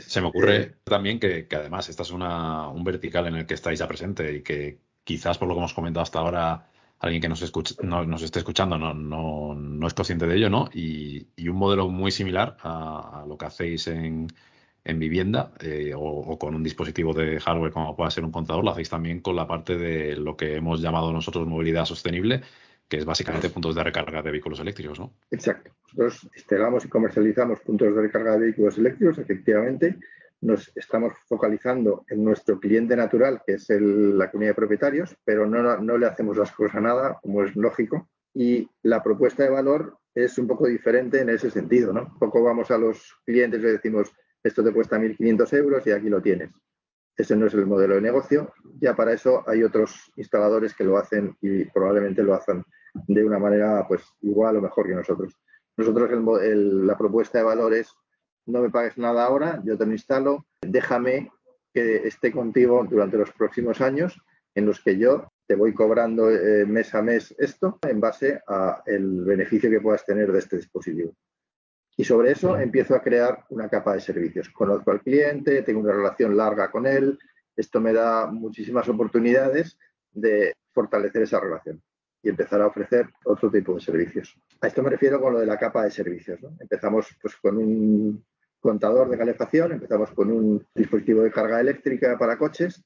Se 0.00 0.20
me 0.20 0.26
ocurre 0.26 0.56
eh, 0.56 0.74
también 0.82 1.20
que, 1.20 1.46
además 1.52 1.88
esta 1.88 2.02
es 2.02 2.10
una, 2.10 2.68
un 2.68 2.82
vertical 2.82 3.28
en 3.28 3.36
el 3.36 3.46
que 3.46 3.54
estáis 3.54 3.78
ya 3.78 3.86
presente 3.86 4.32
y 4.32 4.42
que 4.42 4.80
quizás 5.04 5.38
por 5.38 5.46
lo 5.46 5.54
que 5.54 5.58
hemos 5.58 5.74
comentado 5.74 6.02
hasta 6.02 6.18
ahora 6.18 6.68
alguien 6.98 7.22
que 7.22 7.28
nos, 7.28 7.42
escuche, 7.42 7.76
no, 7.82 8.04
nos 8.04 8.22
esté 8.22 8.40
escuchando 8.40 8.76
no, 8.76 8.92
no, 8.92 9.54
no, 9.54 9.86
es 9.86 9.94
consciente 9.94 10.26
de 10.26 10.36
ello, 10.36 10.50
¿no? 10.50 10.68
Y, 10.72 11.28
un 11.48 11.56
modelo 11.56 11.88
muy 11.88 12.10
similar 12.10 12.56
a, 12.62 13.24
lo 13.26 13.38
que 13.38 13.46
hacéis 13.46 13.86
en, 13.86 14.26
en 14.84 14.98
vivienda 14.98 15.52
eh, 15.60 15.92
o, 15.96 16.38
con 16.38 16.54
un 16.54 16.62
dispositivo 16.62 17.12
de 17.12 17.38
hardware 17.38 17.72
como 17.72 17.96
pueda 17.96 18.10
ser 18.10 18.24
un 18.24 18.32
contador, 18.32 18.64
lo 18.64 18.70
hacéis 18.70 18.90
también 18.90 19.20
con 19.20 19.36
la 19.36 19.46
parte 19.46 19.76
de 19.76 20.16
lo 20.16 20.36
que 20.36 20.56
hemos 20.56 20.80
llamado 20.80 21.12
nosotros 21.12 21.46
movilidad 21.46 21.84
sostenible, 21.84 22.42
que 22.88 22.98
es 22.98 23.04
básicamente 23.04 23.48
puntos 23.48 23.74
de 23.74 23.84
recarga 23.84 24.22
de 24.22 24.30
vehículos 24.30 24.60
eléctricos, 24.60 24.98
¿no? 24.98 25.12
Exacto. 25.30 25.70
Nosotros 25.94 26.30
instalamos 26.36 26.84
y 26.84 26.88
comercializamos 26.88 27.60
puntos 27.60 27.94
de 27.94 28.02
recarga 28.02 28.32
de 28.32 28.40
vehículos 28.40 28.76
eléctricos, 28.78 29.18
efectivamente. 29.18 29.98
Nos 30.40 30.72
estamos 30.74 31.12
focalizando 31.28 32.04
en 32.08 32.24
nuestro 32.24 32.58
cliente 32.58 32.96
natural, 32.96 33.42
que 33.46 33.54
es 33.54 33.70
la 33.70 34.30
comunidad 34.30 34.50
de 34.50 34.56
propietarios, 34.56 35.16
pero 35.24 35.46
no, 35.46 35.76
no 35.78 35.96
le 35.96 36.06
hacemos 36.06 36.36
las 36.36 36.50
cosas 36.50 36.76
a 36.76 36.80
nada, 36.80 37.18
como 37.22 37.44
es 37.44 37.54
lógico. 37.54 38.08
Y 38.34 38.68
la 38.82 39.02
propuesta 39.02 39.44
de 39.44 39.50
valor 39.50 39.98
es 40.14 40.36
un 40.38 40.46
poco 40.46 40.66
diferente 40.66 41.20
en 41.20 41.30
ese 41.30 41.50
sentido, 41.50 41.92
¿no? 41.92 42.02
Un 42.02 42.18
poco 42.18 42.42
vamos 42.42 42.70
a 42.70 42.78
los 42.78 43.14
clientes 43.24 43.60
y 43.60 43.62
le 43.62 43.72
decimos, 43.72 44.12
esto 44.42 44.64
te 44.64 44.72
cuesta 44.72 44.98
1.500 44.98 45.56
euros 45.56 45.86
y 45.86 45.92
aquí 45.92 46.08
lo 46.08 46.20
tienes. 46.20 46.50
Ese 47.16 47.36
no 47.36 47.46
es 47.46 47.54
el 47.54 47.66
modelo 47.66 47.94
de 47.94 48.00
negocio. 48.00 48.52
Ya 48.80 48.94
para 48.96 49.12
eso 49.12 49.44
hay 49.46 49.62
otros 49.62 50.10
instaladores 50.16 50.74
que 50.74 50.84
lo 50.84 50.96
hacen 50.96 51.36
y 51.40 51.64
probablemente 51.66 52.22
lo 52.22 52.34
hacen 52.34 52.64
de 52.94 53.24
una 53.24 53.38
manera 53.38 53.86
pues 53.86 54.02
igual 54.22 54.56
o 54.56 54.62
mejor 54.62 54.86
que 54.86 54.94
nosotros. 54.94 55.38
Nosotros 55.76 56.10
la 56.10 56.98
propuesta 56.98 57.38
de 57.38 57.44
valor 57.44 57.74
es 57.74 57.94
no 58.46 58.60
me 58.60 58.70
pagues 58.70 58.98
nada 58.98 59.24
ahora, 59.24 59.62
yo 59.64 59.78
te 59.78 59.86
lo 59.86 59.92
instalo, 59.92 60.46
déjame 60.60 61.30
que 61.72 62.08
esté 62.08 62.32
contigo 62.32 62.84
durante 62.88 63.16
los 63.16 63.30
próximos 63.32 63.80
años 63.80 64.20
en 64.54 64.66
los 64.66 64.80
que 64.80 64.98
yo 64.98 65.32
te 65.46 65.54
voy 65.54 65.72
cobrando 65.72 66.30
eh, 66.30 66.66
mes 66.66 66.94
a 66.94 67.02
mes 67.02 67.34
esto 67.38 67.78
en 67.88 68.00
base 68.00 68.40
al 68.46 69.24
beneficio 69.24 69.70
que 69.70 69.80
puedas 69.80 70.04
tener 70.04 70.32
de 70.32 70.38
este 70.38 70.56
dispositivo. 70.56 71.14
Y 72.02 72.04
sobre 72.04 72.32
eso 72.32 72.58
empiezo 72.58 72.96
a 72.96 73.00
crear 73.00 73.44
una 73.50 73.68
capa 73.68 73.94
de 73.94 74.00
servicios. 74.00 74.48
Conozco 74.48 74.90
al 74.90 75.02
cliente, 75.02 75.62
tengo 75.62 75.78
una 75.78 75.92
relación 75.92 76.36
larga 76.36 76.68
con 76.68 76.84
él, 76.84 77.16
esto 77.54 77.80
me 77.80 77.92
da 77.92 78.26
muchísimas 78.26 78.88
oportunidades 78.88 79.78
de 80.10 80.52
fortalecer 80.72 81.22
esa 81.22 81.38
relación 81.38 81.80
y 82.20 82.30
empezar 82.30 82.60
a 82.60 82.66
ofrecer 82.66 83.08
otro 83.24 83.52
tipo 83.52 83.76
de 83.76 83.82
servicios. 83.82 84.36
A 84.60 84.66
esto 84.66 84.82
me 84.82 84.90
refiero 84.90 85.20
con 85.20 85.34
lo 85.34 85.38
de 85.38 85.46
la 85.46 85.56
capa 85.56 85.84
de 85.84 85.92
servicios. 85.92 86.40
Empezamos 86.58 87.06
pues, 87.22 87.36
con 87.36 87.56
un 87.56 88.24
contador 88.58 89.08
de 89.08 89.18
calefacción, 89.18 89.70
empezamos 89.70 90.10
con 90.10 90.32
un 90.32 90.66
dispositivo 90.74 91.22
de 91.22 91.30
carga 91.30 91.60
eléctrica 91.60 92.18
para 92.18 92.36
coches 92.36 92.82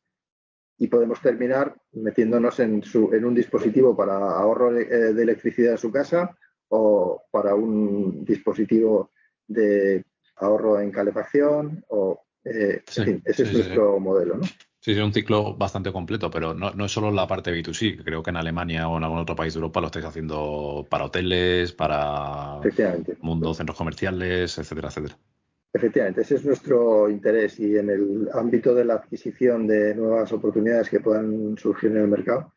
y 0.76 0.88
podemos 0.88 1.22
terminar 1.22 1.74
metiéndonos 1.92 2.60
en, 2.60 2.82
un 2.94 3.34
dispositivo 3.34 3.96
para 3.96 4.16
ahorro 4.16 4.74
de, 4.74 4.82
eh, 4.82 5.08
electricidad 5.08 5.70
de 5.70 5.78
su 5.78 5.90
casa 5.90 6.36
o 6.68 7.22
para 7.30 7.54
un 7.54 8.24
dispositivo 8.24 9.10
de 9.46 10.04
ahorro 10.36 10.80
en 10.80 10.90
calefacción 10.90 11.84
o 11.88 12.26
eh, 12.44 12.82
ese 12.86 13.20
es 13.24 13.52
nuestro 13.52 13.98
modelo, 13.98 14.36
¿no? 14.36 14.44
Sí, 14.86 14.92
es 14.92 14.98
un 14.98 15.12
ciclo 15.12 15.56
bastante 15.56 15.90
completo, 15.90 16.30
pero 16.30 16.54
no, 16.54 16.84
es 16.84 16.92
solo 16.92 17.10
la 17.10 17.26
parte 17.26 17.50
B2C. 17.50 18.04
Creo 18.04 18.22
que 18.22 18.30
en 18.30 18.36
Alemania 18.36 18.88
o 18.88 18.96
en 18.96 19.02
algún 19.02 19.18
otro 19.18 19.34
país 19.34 19.52
de 19.52 19.58
Europa 19.58 19.80
lo 19.80 19.86
estáis 19.86 20.04
haciendo 20.04 20.86
para 20.88 21.06
hoteles, 21.06 21.72
para 21.72 22.60
mundo, 23.20 23.52
centros 23.52 23.76
comerciales, 23.76 24.56
etcétera, 24.58 24.88
etcétera. 24.88 25.18
Efectivamente, 25.72 26.20
ese 26.20 26.36
es 26.36 26.44
nuestro 26.44 27.10
interés 27.10 27.58
y 27.58 27.76
en 27.76 27.90
el 27.90 28.28
ámbito 28.32 28.74
de 28.76 28.84
la 28.84 28.94
adquisición 28.94 29.66
de 29.66 29.94
nuevas 29.94 30.32
oportunidades 30.32 30.88
que 30.88 31.00
puedan 31.00 31.58
surgir 31.58 31.90
en 31.90 31.98
el 31.98 32.08
mercado, 32.08 32.54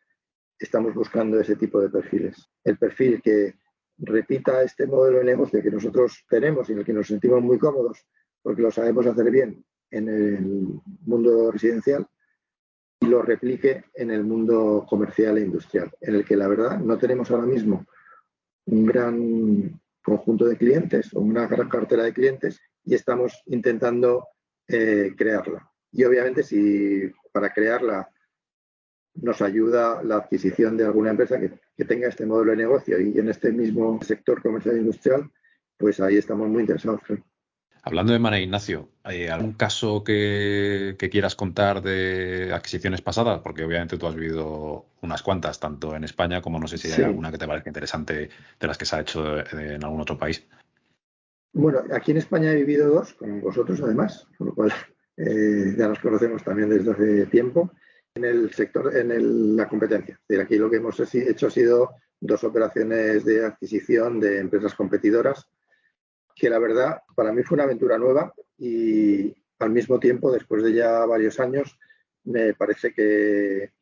estamos 0.60 0.94
buscando 0.94 1.40
ese 1.40 1.56
tipo 1.56 1.82
de 1.82 1.90
perfiles. 1.90 2.48
El 2.64 2.78
perfil 2.78 3.22
que 3.24 3.56
repita 4.00 4.64
este 4.64 4.88
modelo 4.88 5.20
de 5.20 5.26
negocio 5.26 5.62
que 5.62 5.72
nosotros 5.72 6.26
tenemos 6.30 6.70
y 6.70 6.74
en 6.74 6.80
el 6.80 6.86
que 6.86 6.94
nos 6.94 7.08
sentimos 7.08 7.42
muy 7.42 7.58
cómodos 7.58 8.06
porque 8.42 8.62
lo 8.62 8.72
sabemos 8.72 9.06
hacer 9.06 9.30
bien 9.30 9.64
en 9.92 10.08
el 10.08 10.82
mundo 11.06 11.52
residencial 11.52 12.08
y 13.02 13.08
lo 13.08 13.22
replique 13.22 13.86
en 13.94 14.12
el 14.12 14.24
mundo 14.24 14.86
comercial 14.88 15.38
e 15.38 15.42
industrial, 15.42 15.92
en 16.02 16.16
el 16.16 16.26
que 16.26 16.36
la 16.36 16.48
verdad 16.48 16.80
no 16.80 16.98
tenemos 16.98 17.32
ahora 17.32 17.46
mismo 17.46 17.86
un 18.66 18.86
gran 18.86 19.82
conjunto 20.04 20.46
de 20.46 20.58
clientes 20.58 21.14
o 21.14 21.20
una 21.20 21.48
gran 21.48 21.70
cartera 21.70 22.04
de 22.04 22.14
clientes 22.14 22.62
y 22.84 22.96
estamos 22.96 23.42
intentando 23.48 24.28
eh, 24.68 25.14
crearla. 25.18 25.70
Y 25.92 26.04
obviamente 26.04 26.44
si 26.44 27.12
para 27.32 27.52
crearla 27.52 28.10
nos 29.16 29.42
ayuda 29.42 30.04
la 30.04 30.18
adquisición 30.18 30.78
de 30.78 30.86
alguna 30.86 31.12
empresa 31.12 31.40
que, 31.40 31.60
que 31.80 31.86
tenga 31.86 32.10
este 32.10 32.26
modelo 32.26 32.52
de 32.52 32.58
negocio 32.58 33.00
y 33.00 33.18
en 33.18 33.30
este 33.30 33.54
mismo 33.54 34.02
sector 34.04 34.42
comercial 34.42 34.76
e 34.76 34.80
industrial, 34.80 35.32
pues 35.78 36.02
ahí 36.02 36.18
estamos 36.18 36.50
muy 36.50 36.60
interesados. 36.60 37.00
Hablando 37.84 38.12
de 38.12 38.20
Mana 38.20 38.38
Ignacio, 38.38 38.90
¿hay 39.02 39.28
algún 39.28 39.54
caso 39.54 40.04
que, 40.04 40.98
quieras 41.10 41.36
contar 41.36 41.82
de 41.82 42.52
adquisiciones 42.54 43.02
pasadas? 43.02 43.40
Porque 43.40 43.64
obviamente 43.64 43.98
tú 43.98 44.08
has 44.08 44.16
vivido 44.16 44.88
unas 45.02 45.24
cuantas, 45.24 45.62
tanto 45.62 45.96
en 45.96 46.04
España 46.04 46.42
como 46.42 46.60
no 46.60 46.68
sé 46.68 46.78
si 46.78 46.92
hay 46.92 47.04
alguna 47.04 47.32
que 47.32 47.38
te 47.38 47.48
parezca 47.48 47.70
interesante 47.70 48.30
de 48.60 48.68
las 48.68 48.78
que 48.78 48.84
se 48.84 48.98
ha 48.98 49.00
hecho 49.00 49.38
en 49.38 49.82
algún 49.82 50.02
otro 50.02 50.18
país. 50.18 50.46
Bueno, 51.54 51.80
aquí 51.94 52.12
en 52.12 52.18
España 52.18 52.52
he 52.52 52.56
vivido 52.58 52.90
dos, 52.90 53.14
con 53.14 53.40
vosotros 53.40 53.80
además, 53.82 54.28
con 54.38 54.48
lo 54.48 54.54
cual 54.54 54.74
eh, 55.16 55.76
ya 55.78 55.88
nos 55.88 56.00
conocemos 56.00 56.44
también 56.44 56.70
desde 56.70 56.92
hace 56.92 57.26
tiempo. 57.28 57.72
En 58.16 58.26
el 58.26 58.52
sector, 58.54 58.96
en 58.96 59.56
la 59.56 59.68
competencia. 59.68 60.20
aquí 60.42 60.58
lo 60.58 60.70
que 60.70 60.78
hemos 60.78 61.00
hecho 61.14 61.48
ha 61.48 61.52
sido 61.52 61.92
dos 62.20 62.44
operaciones 62.44 63.24
de 63.24 63.46
adquisición 63.46 64.20
de 64.20 64.40
empresas 64.40 64.74
competidoras 64.76 65.48
que 66.36 66.50
la 66.50 66.60
verdad 66.60 67.02
para 67.16 67.32
mí 67.32 67.44
fue 67.44 67.56
una 67.56 67.66
aventura 67.66 67.98
nueva 67.98 68.34
y 68.58 69.36
al 69.60 69.72
mismo 69.72 70.00
tiempo, 70.00 70.32
después 70.32 70.64
de 70.64 70.74
ya 70.74 71.06
varios 71.06 71.40
años, 71.40 71.78
me 72.24 72.54
parece 72.54 72.94
que 72.94 73.74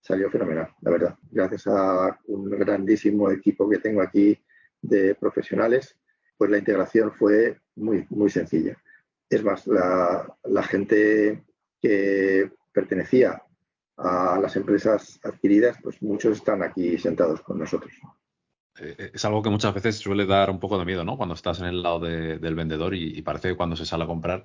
salió 0.00 0.30
fenomenal, 0.30 0.68
la 0.82 0.90
verdad. 0.90 1.16
Gracias 1.30 1.66
a 1.66 2.18
un 2.26 2.50
grandísimo 2.50 3.30
equipo 3.30 3.68
que 3.68 3.78
tengo 3.78 4.02
aquí 4.02 4.38
de 4.80 5.14
profesionales, 5.14 5.96
pues 6.36 6.50
la 6.50 6.58
integración 6.58 7.12
fue 7.12 7.60
muy, 7.76 8.06
muy 8.10 8.28
sencilla. 8.28 8.76
Es 9.30 9.42
más, 9.42 9.66
la, 9.66 10.36
la 10.44 10.62
gente 10.62 11.44
que 11.80 12.50
pertenecía 12.72 13.42
a 14.02 14.38
las 14.40 14.56
empresas 14.56 15.20
adquiridas, 15.22 15.76
pues 15.82 16.02
muchos 16.02 16.38
están 16.38 16.62
aquí 16.62 16.98
sentados 16.98 17.40
con 17.42 17.58
nosotros. 17.58 17.92
Eh, 18.80 19.10
es 19.14 19.24
algo 19.24 19.42
que 19.42 19.50
muchas 19.50 19.74
veces 19.74 19.96
suele 19.96 20.26
dar 20.26 20.50
un 20.50 20.58
poco 20.58 20.78
de 20.78 20.84
miedo, 20.84 21.04
¿no? 21.04 21.16
Cuando 21.16 21.34
estás 21.34 21.60
en 21.60 21.66
el 21.66 21.82
lado 21.82 22.00
del 22.00 22.54
vendedor 22.54 22.94
y, 22.94 23.20
parece 23.22 23.48
que 23.50 23.56
cuando 23.56 23.76
se 23.76 23.86
sale 23.86 24.04
a 24.04 24.06
comprar, 24.06 24.44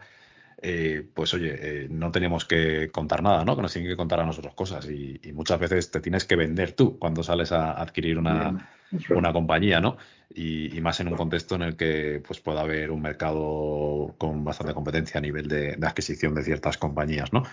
eh, 0.62 1.08
pues 1.14 1.34
oye, 1.34 1.56
eh, 1.60 1.88
no 1.90 2.12
tenemos 2.12 2.46
que 2.46 2.90
contar 2.92 3.24
nada, 3.24 3.46
¿no? 3.46 3.56
Que 3.56 3.62
nos 3.62 3.74
tienen 3.74 3.90
que 3.90 3.98
contar 3.98 4.20
a 4.20 4.26
nosotros 4.26 4.54
cosas 4.54 4.90
y, 4.90 5.20
muchas 5.34 5.60
veces 5.60 5.92
te 5.92 6.02
tienes 6.02 6.26
que 6.26 6.36
vender 6.36 6.74
tú 6.74 6.98
cuando 7.00 7.24
sales 7.24 7.52
a 7.52 7.74
adquirir 7.74 8.18
una, 8.18 8.70
una 9.10 9.34
compañía, 9.34 9.80
¿no? 9.80 9.98
Y, 10.34 10.80
más 10.82 11.00
en 11.00 11.08
un 11.08 11.16
contexto 11.16 11.56
en 11.56 11.62
el 11.64 11.76
que 11.78 12.22
pues 12.26 12.40
pueda 12.40 12.62
haber 12.62 12.92
un 12.92 13.02
mercado 13.02 14.16
con 14.18 14.44
bastante 14.44 14.74
competencia 14.74 15.20
a 15.20 15.22
nivel 15.22 15.48
de, 15.48 15.76
de 15.78 15.88
adquisición 15.88 16.36
de 16.36 16.44
ciertas 16.44 16.78
compañías, 16.78 17.32
¿no? 17.34 17.44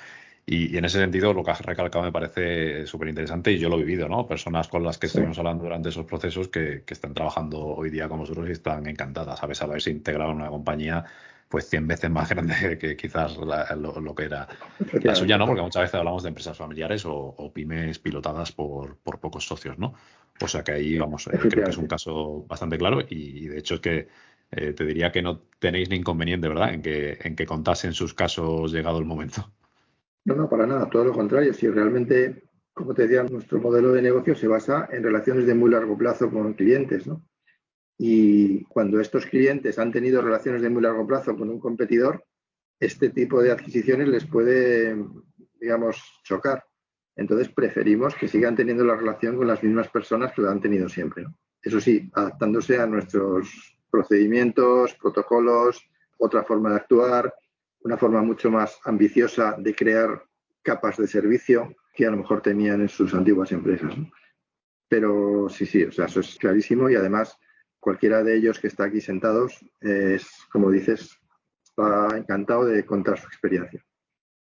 Y, 0.46 0.76
en 0.76 0.84
ese 0.84 0.98
sentido, 0.98 1.32
lo 1.32 1.42
que 1.42 1.52
has 1.52 1.60
recalcado 1.62 2.04
me 2.04 2.12
parece 2.12 2.86
súper 2.86 3.08
interesante 3.08 3.52
y 3.52 3.58
yo 3.58 3.70
lo 3.70 3.76
he 3.76 3.84
vivido, 3.84 4.08
¿no? 4.08 4.26
Personas 4.26 4.68
con 4.68 4.82
las 4.84 4.98
que 4.98 5.06
estuvimos 5.06 5.38
hablando 5.38 5.64
durante 5.64 5.88
esos 5.88 6.04
procesos 6.04 6.48
que, 6.48 6.84
están 6.86 7.14
trabajando 7.14 7.60
hoy 7.60 7.88
día 7.88 8.08
con 8.08 8.20
nosotros 8.20 8.48
y 8.48 8.52
están 8.52 8.86
encantadas, 8.86 9.38
¿sabes? 9.38 9.62
Haberse 9.62 9.90
integrado 9.90 10.32
en 10.32 10.36
una 10.36 10.50
compañía 10.50 11.04
pues 11.48 11.68
100 11.70 11.86
veces 11.86 12.10
más 12.10 12.28
grande 12.30 12.78
que 12.78 12.96
quizás 12.96 13.36
lo, 13.38 14.14
que 14.14 14.24
era 14.24 14.48
la 15.02 15.14
suya, 15.14 15.38
¿no? 15.38 15.46
Porque 15.46 15.62
muchas 15.62 15.82
veces 15.82 15.94
hablamos 15.94 16.22
de 16.22 16.28
empresas 16.28 16.56
familiares 16.56 17.04
o, 17.06 17.50
pymes 17.54 17.98
pilotadas 17.98 18.52
por, 18.52 18.98
pocos 18.98 19.46
socios, 19.46 19.78
¿no? 19.78 19.94
O 20.40 20.48
sea 20.48 20.62
que 20.62 20.72
ahí, 20.72 20.98
vamos, 20.98 21.26
eh, 21.28 21.38
creo 21.38 21.64
que 21.64 21.70
es 21.70 21.78
un 21.78 21.86
caso 21.86 22.44
bastante 22.46 22.76
claro 22.76 23.00
y, 23.08 23.46
de 23.46 23.58
hecho 23.58 23.76
es 23.76 23.80
que 23.80 24.08
eh, 24.50 24.72
te 24.72 24.84
diría 24.84 25.10
que 25.10 25.22
no 25.22 25.40
tenéis 25.58 25.88
ni 25.88 25.96
inconveniente, 25.96 26.48
¿verdad? 26.48 26.74
En 26.74 26.82
que, 26.82 27.18
en 27.22 27.34
que 27.34 27.46
contasen 27.46 27.94
sus 27.94 28.12
casos 28.12 28.72
llegado 28.72 28.98
el 28.98 29.06
momento. 29.06 29.50
No, 30.24 30.34
no, 30.34 30.48
para 30.48 30.66
nada, 30.66 30.88
todo 30.88 31.04
lo 31.04 31.12
contrario. 31.12 31.52
Si 31.52 31.68
realmente, 31.68 32.44
como 32.72 32.94
te 32.94 33.02
decía, 33.02 33.22
nuestro 33.24 33.60
modelo 33.60 33.92
de 33.92 34.02
negocio 34.02 34.34
se 34.34 34.48
basa 34.48 34.88
en 34.90 35.02
relaciones 35.02 35.46
de 35.46 35.54
muy 35.54 35.70
largo 35.70 35.96
plazo 35.98 36.30
con 36.30 36.54
clientes, 36.54 37.06
¿no? 37.06 37.26
Y 37.98 38.64
cuando 38.64 39.00
estos 39.00 39.26
clientes 39.26 39.78
han 39.78 39.92
tenido 39.92 40.20
relaciones 40.20 40.62
de 40.62 40.70
muy 40.70 40.82
largo 40.82 41.06
plazo 41.06 41.36
con 41.36 41.48
un 41.48 41.60
competidor, 41.60 42.24
este 42.80 43.10
tipo 43.10 43.40
de 43.42 43.52
adquisiciones 43.52 44.08
les 44.08 44.26
puede, 44.26 44.96
digamos, 45.60 46.02
chocar. 46.24 46.64
Entonces 47.16 47.48
preferimos 47.50 48.14
que 48.16 48.26
sigan 48.26 48.56
teniendo 48.56 48.84
la 48.84 48.96
relación 48.96 49.36
con 49.36 49.46
las 49.46 49.62
mismas 49.62 49.88
personas 49.88 50.32
que 50.32 50.42
lo 50.42 50.50
han 50.50 50.60
tenido 50.60 50.88
siempre. 50.88 51.22
¿no? 51.22 51.38
Eso 51.62 51.80
sí, 51.80 52.10
adaptándose 52.14 52.78
a 52.78 52.86
nuestros 52.86 53.78
procedimientos, 53.90 54.94
protocolos, 54.94 55.80
otra 56.18 56.42
forma 56.42 56.70
de 56.70 56.76
actuar, 56.76 57.32
una 57.84 57.98
forma 57.98 58.22
mucho 58.22 58.50
más 58.50 58.78
ambiciosa 58.84 59.56
de 59.58 59.74
crear 59.74 60.24
capas 60.62 60.96
de 60.96 61.06
servicio 61.06 61.76
que 61.94 62.06
a 62.06 62.10
lo 62.10 62.16
mejor 62.16 62.40
tenían 62.40 62.80
en 62.80 62.88
sus 62.88 63.14
antiguas 63.14 63.52
empresas. 63.52 63.94
Pero 64.88 65.48
sí, 65.48 65.66
sí, 65.66 65.84
o 65.84 65.92
sea, 65.92 66.06
eso 66.06 66.20
es 66.20 66.36
clarísimo 66.36 66.90
y 66.90 66.96
además 66.96 67.38
cualquiera 67.78 68.22
de 68.22 68.36
ellos 68.36 68.58
que 68.58 68.68
está 68.68 68.84
aquí 68.84 69.00
sentados 69.00 69.64
es, 69.80 70.26
como 70.50 70.70
dices, 70.70 71.18
está 71.62 72.16
encantado 72.16 72.64
de 72.64 72.84
contar 72.84 73.18
su 73.18 73.26
experiencia 73.26 73.84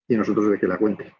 y 0.07 0.17
nosotros 0.17 0.49
de 0.49 0.59
que 0.59 0.67
la 0.67 0.77
cuente. 0.77 1.13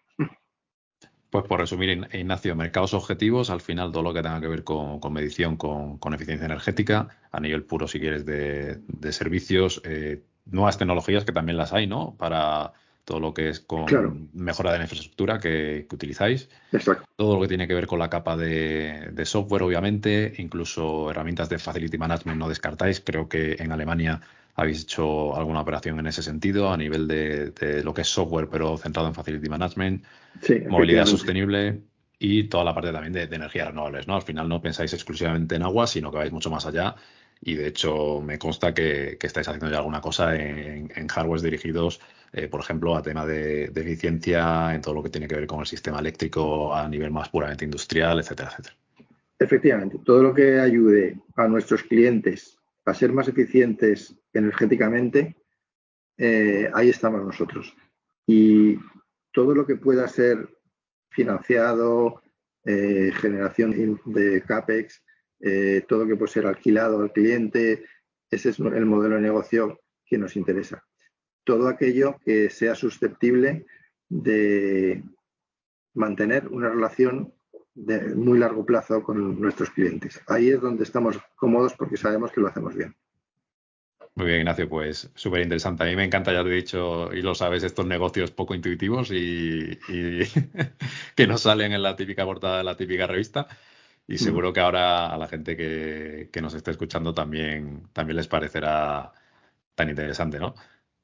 Pues 1.30 1.44
por 1.44 1.60
resumir, 1.60 2.08
Ignacio, 2.12 2.56
mercados 2.56 2.92
objetivos, 2.92 3.50
al 3.50 3.60
final 3.60 3.92
todo 3.92 4.02
lo 4.02 4.12
que 4.12 4.20
tenga 4.20 4.40
que 4.40 4.48
ver 4.48 4.64
con, 4.64 4.98
medición, 5.12 5.56
con, 5.56 6.12
eficiencia 6.12 6.46
energética, 6.46 7.06
a 7.30 7.38
nivel 7.38 7.62
puro, 7.62 7.86
si 7.86 8.00
quieres, 8.00 8.26
de, 8.26 8.80
servicios, 9.12 9.80
eh, 9.84 10.24
nuevas 10.50 10.78
tecnologías 10.78 11.24
que 11.24 11.32
también 11.32 11.56
las 11.56 11.72
hay, 11.72 11.86
¿no? 11.86 12.14
Para 12.18 12.72
todo 13.04 13.18
lo 13.18 13.34
que 13.34 13.48
es 13.48 13.60
con 13.60 14.30
mejora 14.34 14.72
de 14.72 14.78
la 14.78 14.84
infraestructura 14.84 15.38
que, 15.38 15.86
utilizáis. 15.92 16.48
Exacto. 16.70 17.04
Todo 17.16 17.34
lo 17.34 17.42
que 17.42 17.48
tiene 17.48 17.66
que 17.66 17.74
ver 17.74 17.86
con 17.86 17.98
la 17.98 18.08
capa 18.08 18.36
de, 18.36 19.22
software, 19.24 19.62
obviamente, 19.62 20.32
incluso 20.38 21.10
herramientas 21.10 21.48
de 21.48 21.58
facility 21.58 21.98
management 21.98 22.38
no 22.38 22.48
descartáis. 22.48 23.00
Creo 23.00 23.28
que 23.28 23.56
en 23.58 23.72
Alemania 23.72 24.20
habéis 24.54 24.82
hecho 24.82 25.34
alguna 25.36 25.60
operación 25.62 25.98
en 25.98 26.06
ese 26.06 26.22
sentido 26.22 26.70
a 26.72 26.76
nivel 26.76 27.08
de, 27.08 27.82
lo 27.82 27.94
que 27.94 28.02
es 28.02 28.08
software, 28.08 28.48
pero 28.48 28.76
centrado 28.76 29.08
en 29.08 29.14
facility 29.14 29.48
management, 29.48 30.04
movilidad 30.68 31.06
sostenible 31.06 31.80
y 32.18 32.44
toda 32.44 32.64
la 32.64 32.74
parte 32.74 32.92
también 32.92 33.14
de, 33.14 33.26
de, 33.26 33.36
energías 33.36 33.68
renovables, 33.68 34.06
¿no? 34.06 34.14
Al 34.14 34.22
final 34.22 34.48
no 34.48 34.60
pensáis 34.60 34.92
exclusivamente 34.92 35.56
en 35.56 35.62
agua, 35.62 35.86
sino 35.86 36.10
que 36.10 36.18
vais 36.18 36.32
mucho 36.32 36.50
más 36.50 36.66
allá 36.66 36.94
y 37.40 37.54
de 37.54 37.68
hecho 37.68 38.20
me 38.20 38.38
consta 38.38 38.74
que, 38.74 39.18
estáis 39.20 39.48
haciendo 39.48 39.70
ya 39.70 39.78
alguna 39.78 40.00
cosa 40.00 40.34
en, 40.34 40.92
en 40.94 41.08
hardwares 41.08 41.42
dirigidos, 41.42 42.00
eh, 42.32 42.48
por 42.48 42.60
ejemplo, 42.60 42.94
a 42.94 43.02
tema 43.02 43.26
de, 43.26 43.64
eficiencia 43.64 44.74
en 44.74 44.80
todo 44.80 44.94
lo 44.94 45.02
que 45.02 45.10
tiene 45.10 45.26
que 45.26 45.34
ver 45.34 45.46
con 45.46 45.60
el 45.60 45.66
sistema 45.66 45.98
eléctrico 45.98 46.74
a 46.74 46.88
nivel 46.88 47.10
más 47.10 47.28
puramente 47.28 47.64
industrial, 47.64 48.20
etcétera, 48.20 48.50
etcétera. 48.50 48.76
Efectivamente, 49.38 49.98
todo 50.04 50.22
lo 50.22 50.34
que 50.34 50.60
ayude 50.60 51.18
a 51.34 51.48
nuestros 51.48 51.82
clientes 51.82 52.58
a 52.84 52.94
ser 52.94 53.12
más 53.12 53.26
eficientes 53.26 54.14
energéticamente, 54.32 55.36
eh, 56.18 56.70
ahí 56.74 56.90
estamos 56.90 57.24
nosotros. 57.24 57.74
Y 58.26 58.78
todo 59.32 59.54
lo 59.54 59.66
que 59.66 59.76
pueda 59.76 60.06
ser 60.06 60.48
financiado, 61.10 62.22
eh, 62.64 63.10
generación 63.16 63.98
de 64.04 64.42
CAPEX, 64.42 65.02
eh, 65.40 65.84
todo 65.88 66.06
que 66.06 66.16
puede 66.16 66.32
ser 66.32 66.46
alquilado 66.46 67.00
al 67.00 67.12
cliente, 67.12 67.84
ese 68.30 68.50
es 68.50 68.58
el 68.58 68.86
modelo 68.86 69.16
de 69.16 69.22
negocio 69.22 69.80
que 70.04 70.18
nos 70.18 70.36
interesa. 70.36 70.84
Todo 71.44 71.68
aquello 71.68 72.18
que 72.24 72.50
sea 72.50 72.74
susceptible 72.74 73.66
de 74.08 75.02
mantener 75.94 76.48
una 76.48 76.68
relación 76.68 77.32
de 77.74 78.14
muy 78.14 78.38
largo 78.38 78.66
plazo 78.66 79.02
con 79.02 79.40
nuestros 79.40 79.70
clientes. 79.70 80.20
Ahí 80.26 80.50
es 80.50 80.60
donde 80.60 80.84
estamos 80.84 81.18
cómodos 81.36 81.74
porque 81.74 81.96
sabemos 81.96 82.32
que 82.32 82.40
lo 82.40 82.48
hacemos 82.48 82.74
bien. 82.74 82.94
Muy 84.16 84.26
bien, 84.26 84.40
Ignacio, 84.40 84.68
pues 84.68 85.10
súper 85.14 85.40
interesante. 85.42 85.84
A 85.84 85.86
mí 85.86 85.96
me 85.96 86.04
encanta, 86.04 86.32
ya 86.32 86.42
lo 86.42 86.50
he 86.50 86.56
dicho 86.56 87.12
y 87.12 87.22
lo 87.22 87.34
sabes, 87.34 87.62
estos 87.62 87.86
negocios 87.86 88.32
poco 88.32 88.54
intuitivos 88.54 89.10
y, 89.12 89.78
que 91.16 91.26
no 91.26 91.38
salen 91.38 91.72
en 91.72 91.82
la 91.82 91.96
típica 91.96 92.24
portada 92.24 92.58
de 92.58 92.64
la 92.64 92.76
típica 92.76 93.06
revista. 93.06 93.46
Y 94.06 94.18
seguro 94.18 94.52
que 94.52 94.60
ahora 94.60 95.06
a 95.14 95.16
la 95.16 95.28
gente 95.28 95.56
que, 95.56 96.28
nos 96.42 96.54
esté 96.54 96.72
escuchando 96.72 97.14
también, 97.14 97.84
también 97.92 98.16
les 98.16 98.26
parecerá 98.26 99.12
tan 99.74 99.88
interesante, 99.88 100.38
¿no? 100.38 100.54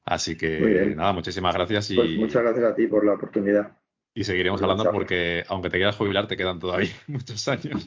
Así 0.03 0.37
que 0.37 0.93
nada, 0.95 1.13
muchísimas 1.13 1.53
gracias 1.55 1.91
y 1.91 1.95
pues 1.95 2.17
muchas 2.17 2.43
gracias 2.43 2.65
a 2.65 2.75
ti 2.75 2.87
por 2.87 3.05
la 3.05 3.13
oportunidad. 3.13 3.77
Y 4.13 4.23
seguiremos 4.23 4.61
hablando 4.61 4.91
porque 4.91 5.43
aunque 5.47 5.69
te 5.69 5.77
quieras 5.77 5.95
jubilar, 5.95 6.27
te 6.27 6.37
quedan 6.37 6.59
todavía 6.59 6.91
muchos 7.07 7.47
años. 7.47 7.85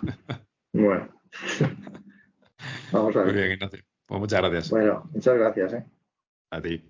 Bueno. 0.72 1.08
Vamos 2.92 3.16
a 3.16 3.22
ver. 3.22 3.32
Muy 3.32 3.34
bien, 3.34 3.52
Ignacio. 3.52 3.80
Pues 4.06 4.20
muchas 4.20 4.40
gracias. 4.40 4.70
Bueno, 4.70 5.08
muchas 5.12 5.38
gracias. 5.38 5.72
¿eh? 5.74 5.84
A 6.50 6.60
ti. 6.60 6.89